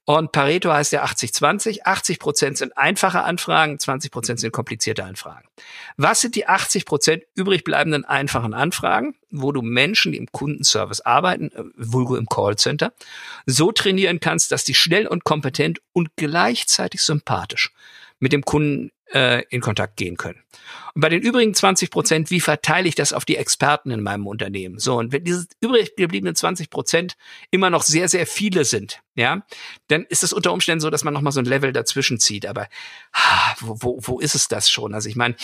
[0.03, 1.82] Und Pareto heißt ja 80-20.
[1.86, 5.47] 80 Prozent sind einfache Anfragen, 20 Prozent sind komplizierte Anfragen.
[5.95, 11.01] Was sind die 80 Prozent übrig bleibenden einfachen Anfragen, wo du Menschen, die im Kundenservice
[11.01, 12.93] arbeiten, äh, vulgo im Callcenter,
[13.45, 17.76] so trainieren kannst, dass die schnell und kompetent und gleichzeitig sympathisch
[18.18, 20.43] mit dem Kunden äh, in Kontakt gehen können.
[20.93, 24.28] Und bei den übrigen 20 Prozent, wie verteile ich das auf die Experten in meinem
[24.28, 24.78] Unternehmen?
[24.78, 27.16] So, und wenn diese übrig gebliebenen 20 Prozent
[27.49, 29.45] immer noch sehr, sehr viele sind, ja,
[29.88, 32.45] dann ist es unter Umständen so, dass man nochmal so ein Level dazwischen zieht.
[32.45, 32.68] Aber
[33.13, 34.93] ah, wo, wo, wo ist es das schon?
[34.93, 35.36] Also ich meine,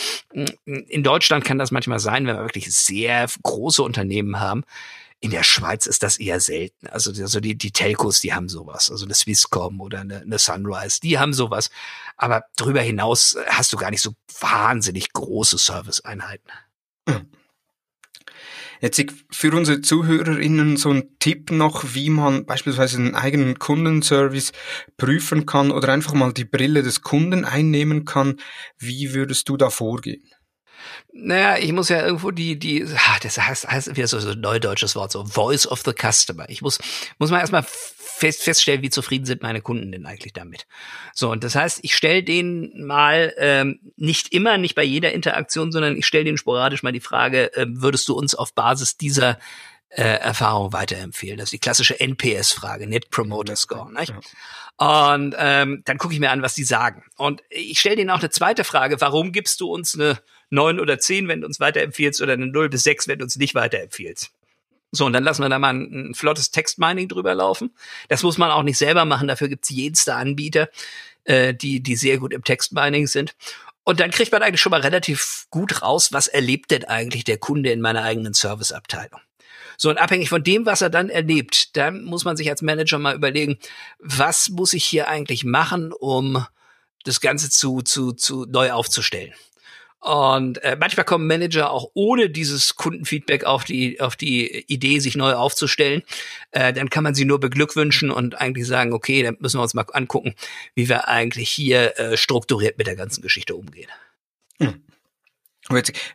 [0.66, 4.64] in Deutschland kann das manchmal sein, wenn wir wirklich sehr große Unternehmen haben,
[5.22, 6.88] in der Schweiz ist das eher selten.
[6.88, 8.90] Also, also die, die Telcos, die haben sowas.
[8.90, 11.70] Also eine Swisscom oder eine, eine Sunrise, die haben sowas.
[12.18, 16.52] Aber darüber hinaus hast du gar nicht so wahnsinnig große Serviceeinheiten.
[18.82, 24.54] Jetzt für unsere ZuhörerInnen so ein Tipp noch, wie man beispielsweise einen eigenen Kundenservice
[24.98, 28.38] prüfen kann oder einfach mal die Brille des Kunden einnehmen kann.
[28.80, 30.24] Wie würdest du da vorgehen?
[31.14, 32.86] Naja, ich muss ja irgendwo die, die,
[33.22, 36.50] das heißt, heißt wieder so, so ein neudeutsches Wort, so Voice of the Customer.
[36.50, 36.80] Ich muss,
[37.18, 37.66] muss mal erstmal
[38.22, 40.68] fest, feststellen, wie zufrieden sind meine Kunden denn eigentlich damit.
[41.14, 45.72] So, und das heißt, ich stelle denen mal, ähm, nicht immer, nicht bei jeder Interaktion,
[45.72, 49.40] sondern ich stelle denen sporadisch mal die Frage, äh, würdest du uns auf Basis dieser
[49.90, 51.38] äh, Erfahrung weiterempfehlen?
[51.38, 53.92] Das ist die klassische NPS-Frage, Net Promoter Score.
[53.92, 54.14] Nicht?
[54.78, 57.04] Und ähm, dann gucke ich mir an, was die sagen.
[57.18, 60.20] Und ich stelle denen auch eine zweite Frage, warum gibst du uns eine
[60.52, 63.36] neun oder zehn, wenn du uns weiterempfiehlst, oder eine null bis sechs, wenn du uns
[63.38, 64.32] nicht weiterempfiehlst.
[64.92, 67.74] So, und dann lassen wir da mal ein, ein flottes Textmining drüber laufen.
[68.10, 70.70] Das muss man auch nicht selber machen, dafür gibt's jenste Anbieter,
[71.24, 73.36] äh, die, die sehr gut im Textmining sind.
[73.84, 77.38] Und dann kriegt man eigentlich schon mal relativ gut raus, was erlebt denn eigentlich der
[77.38, 79.20] Kunde in meiner eigenen Serviceabteilung.
[79.78, 83.00] So, und abhängig von dem, was er dann erlebt, dann muss man sich als Manager
[83.00, 83.58] mal überlegen,
[83.98, 86.46] was muss ich hier eigentlich machen, um
[87.04, 89.34] das Ganze zu, zu, zu neu aufzustellen.
[90.02, 95.16] Und äh, manchmal kommen Manager auch ohne dieses Kundenfeedback auf die auf die Idee, sich
[95.16, 96.02] neu aufzustellen.
[96.50, 99.76] Äh, dann kann man sie nur beglückwünschen und eigentlich sagen, okay, dann müssen wir uns
[99.76, 100.34] mal angucken,
[100.74, 103.90] wie wir eigentlich hier äh, strukturiert mit der ganzen Geschichte umgehen.
[104.60, 104.82] Hm.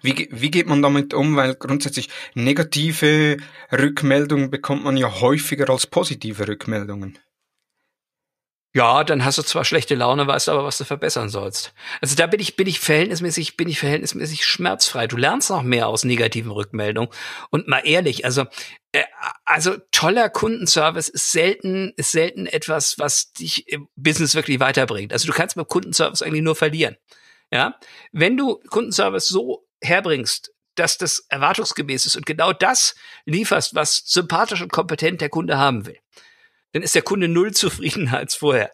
[0.03, 1.37] Wie, wie geht man damit um?
[1.37, 3.37] Weil grundsätzlich negative
[3.71, 7.19] Rückmeldungen bekommt man ja häufiger als positive Rückmeldungen.
[8.77, 11.73] Ja, dann hast du zwar schlechte Laune, weißt aber, was du verbessern sollst.
[12.03, 15.07] Also da bin ich, bin ich verhältnismäßig, bin ich verhältnismäßig schmerzfrei.
[15.07, 17.09] Du lernst noch mehr aus negativen Rückmeldungen.
[17.49, 18.45] Und mal ehrlich, also,
[18.93, 19.05] äh,
[19.47, 25.11] also toller Kundenservice ist selten, ist selten etwas, was dich im Business wirklich weiterbringt.
[25.11, 26.99] Also du kannst mit Kundenservice eigentlich nur verlieren.
[27.51, 27.77] Ja,
[28.13, 34.61] wenn du Kundenservice so herbringst, dass das erwartungsgemäß ist und genau das lieferst, was sympathisch
[34.61, 35.97] und kompetent der Kunde haben will
[36.77, 38.71] dann ist der Kunde null zufriedener als vorher.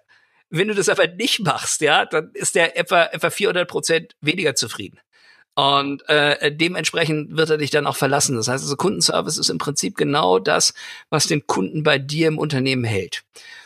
[0.50, 4.56] Wenn du das aber nicht machst, ja, dann ist der etwa, etwa 400 Prozent weniger
[4.56, 4.98] zufrieden.
[5.54, 8.34] Und äh, dementsprechend wird er dich dann auch verlassen.
[8.34, 10.74] Das heißt also, Kundenservice ist im Prinzip genau das,
[11.10, 13.22] was den Kunden bei dir im Unternehmen hält.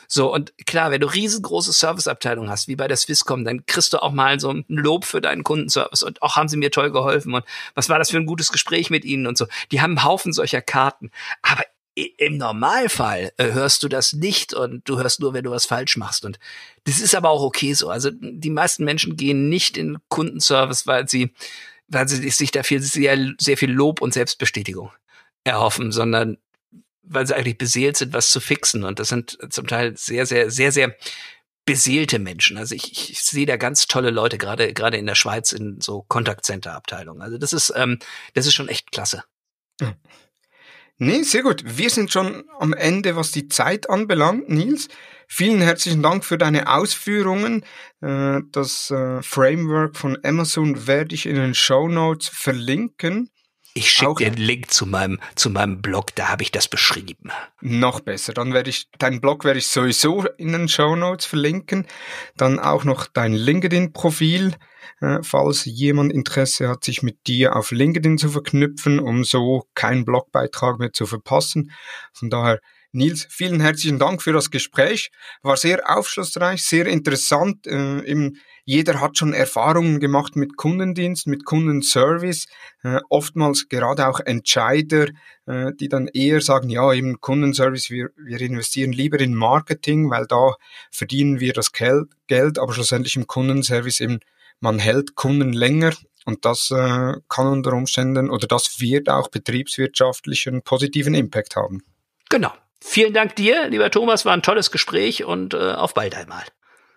[0.06, 4.02] So, und klar, wenn du riesengroße Serviceabteilungen hast, wie bei der Swisscom, dann kriegst du
[4.02, 7.32] auch mal so ein Lob für deinen Kundenservice und auch haben sie mir toll geholfen
[7.32, 9.46] und was war das für ein gutes Gespräch mit ihnen und so.
[9.72, 11.10] Die haben einen Haufen solcher Karten.
[11.40, 11.64] Aber
[11.96, 15.96] im Normalfall äh, hörst du das nicht und du hörst nur, wenn du was falsch
[15.96, 16.24] machst.
[16.26, 16.38] Und
[16.84, 17.88] das ist aber auch okay so.
[17.88, 21.32] Also die meisten Menschen gehen nicht in Kundenservice, weil sie,
[21.88, 24.90] weil sie sich dafür sehr, sehr viel Lob und Selbstbestätigung
[25.44, 26.36] erhoffen, sondern
[27.02, 28.84] weil sie eigentlich beseelt sind, was zu fixen.
[28.84, 30.94] Und das sind zum Teil sehr, sehr, sehr, sehr
[31.64, 32.58] beseelte Menschen.
[32.58, 36.02] Also ich, ich sehe da ganz tolle Leute, gerade gerade in der Schweiz in so
[36.02, 37.22] Kontaktcenter-Abteilungen.
[37.22, 37.98] Also das ist ähm,
[38.34, 39.24] das ist schon echt klasse.
[40.98, 41.62] Nee, sehr gut.
[41.66, 44.88] Wir sind schon am Ende, was die Zeit anbelangt, Nils.
[45.28, 47.64] Vielen herzlichen Dank für deine Ausführungen.
[48.00, 53.28] Äh, das äh, Framework von Amazon werde ich in den Show Notes verlinken.
[53.76, 57.30] Ich schicke dir einen Link zu meinem, zu meinem Blog, da habe ich das beschrieben.
[57.60, 58.32] Noch besser.
[58.32, 61.86] Dann werde ich, dein Blog werde ich sowieso in den Show Notes verlinken.
[62.38, 64.54] Dann auch noch dein LinkedIn-Profil,
[65.02, 70.06] äh, falls jemand Interesse hat, sich mit dir auf LinkedIn zu verknüpfen, um so keinen
[70.06, 71.70] Blogbeitrag mehr zu verpassen.
[72.14, 72.60] Von daher
[72.92, 75.10] Nils, vielen herzlichen Dank für das Gespräch.
[75.42, 77.66] War sehr aufschlussreich, sehr interessant.
[77.66, 78.36] Äh, im,
[78.68, 82.46] jeder hat schon Erfahrungen gemacht mit Kundendienst, mit Kundenservice.
[82.82, 85.06] Äh, oftmals gerade auch Entscheider,
[85.46, 90.26] äh, die dann eher sagen, ja, eben Kundenservice, wir, wir investieren lieber in Marketing, weil
[90.26, 90.54] da
[90.90, 94.18] verdienen wir das Geld, Geld aber schlussendlich im Kundenservice eben,
[94.58, 95.92] man hält Kunden länger
[96.24, 101.84] und das äh, kann unter Umständen oder das wird auch betriebswirtschaftlich einen positiven Impact haben.
[102.30, 102.52] Genau.
[102.82, 106.42] Vielen Dank dir, lieber Thomas, war ein tolles Gespräch und äh, auf bald einmal.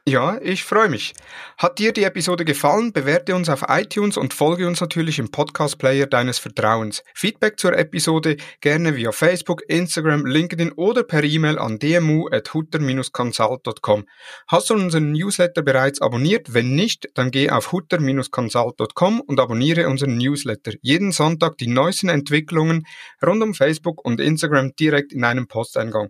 [0.07, 1.13] Ja, ich freue mich.
[1.57, 2.93] Hat dir die Episode gefallen?
[2.93, 7.03] Bewerte uns auf iTunes und folge uns natürlich im Podcast-Player deines Vertrauens.
[7.13, 14.05] Feedback zur Episode gerne via Facebook, Instagram, LinkedIn oder per E-Mail an dmu.hutter-consult.com.
[14.47, 16.53] Hast du unseren Newsletter bereits abonniert?
[16.53, 20.71] Wenn nicht, dann geh auf hutter-consult.com und abonniere unseren Newsletter.
[20.81, 22.87] Jeden Sonntag die neuesten Entwicklungen
[23.23, 26.09] rund um Facebook und Instagram direkt in einem Posteingang.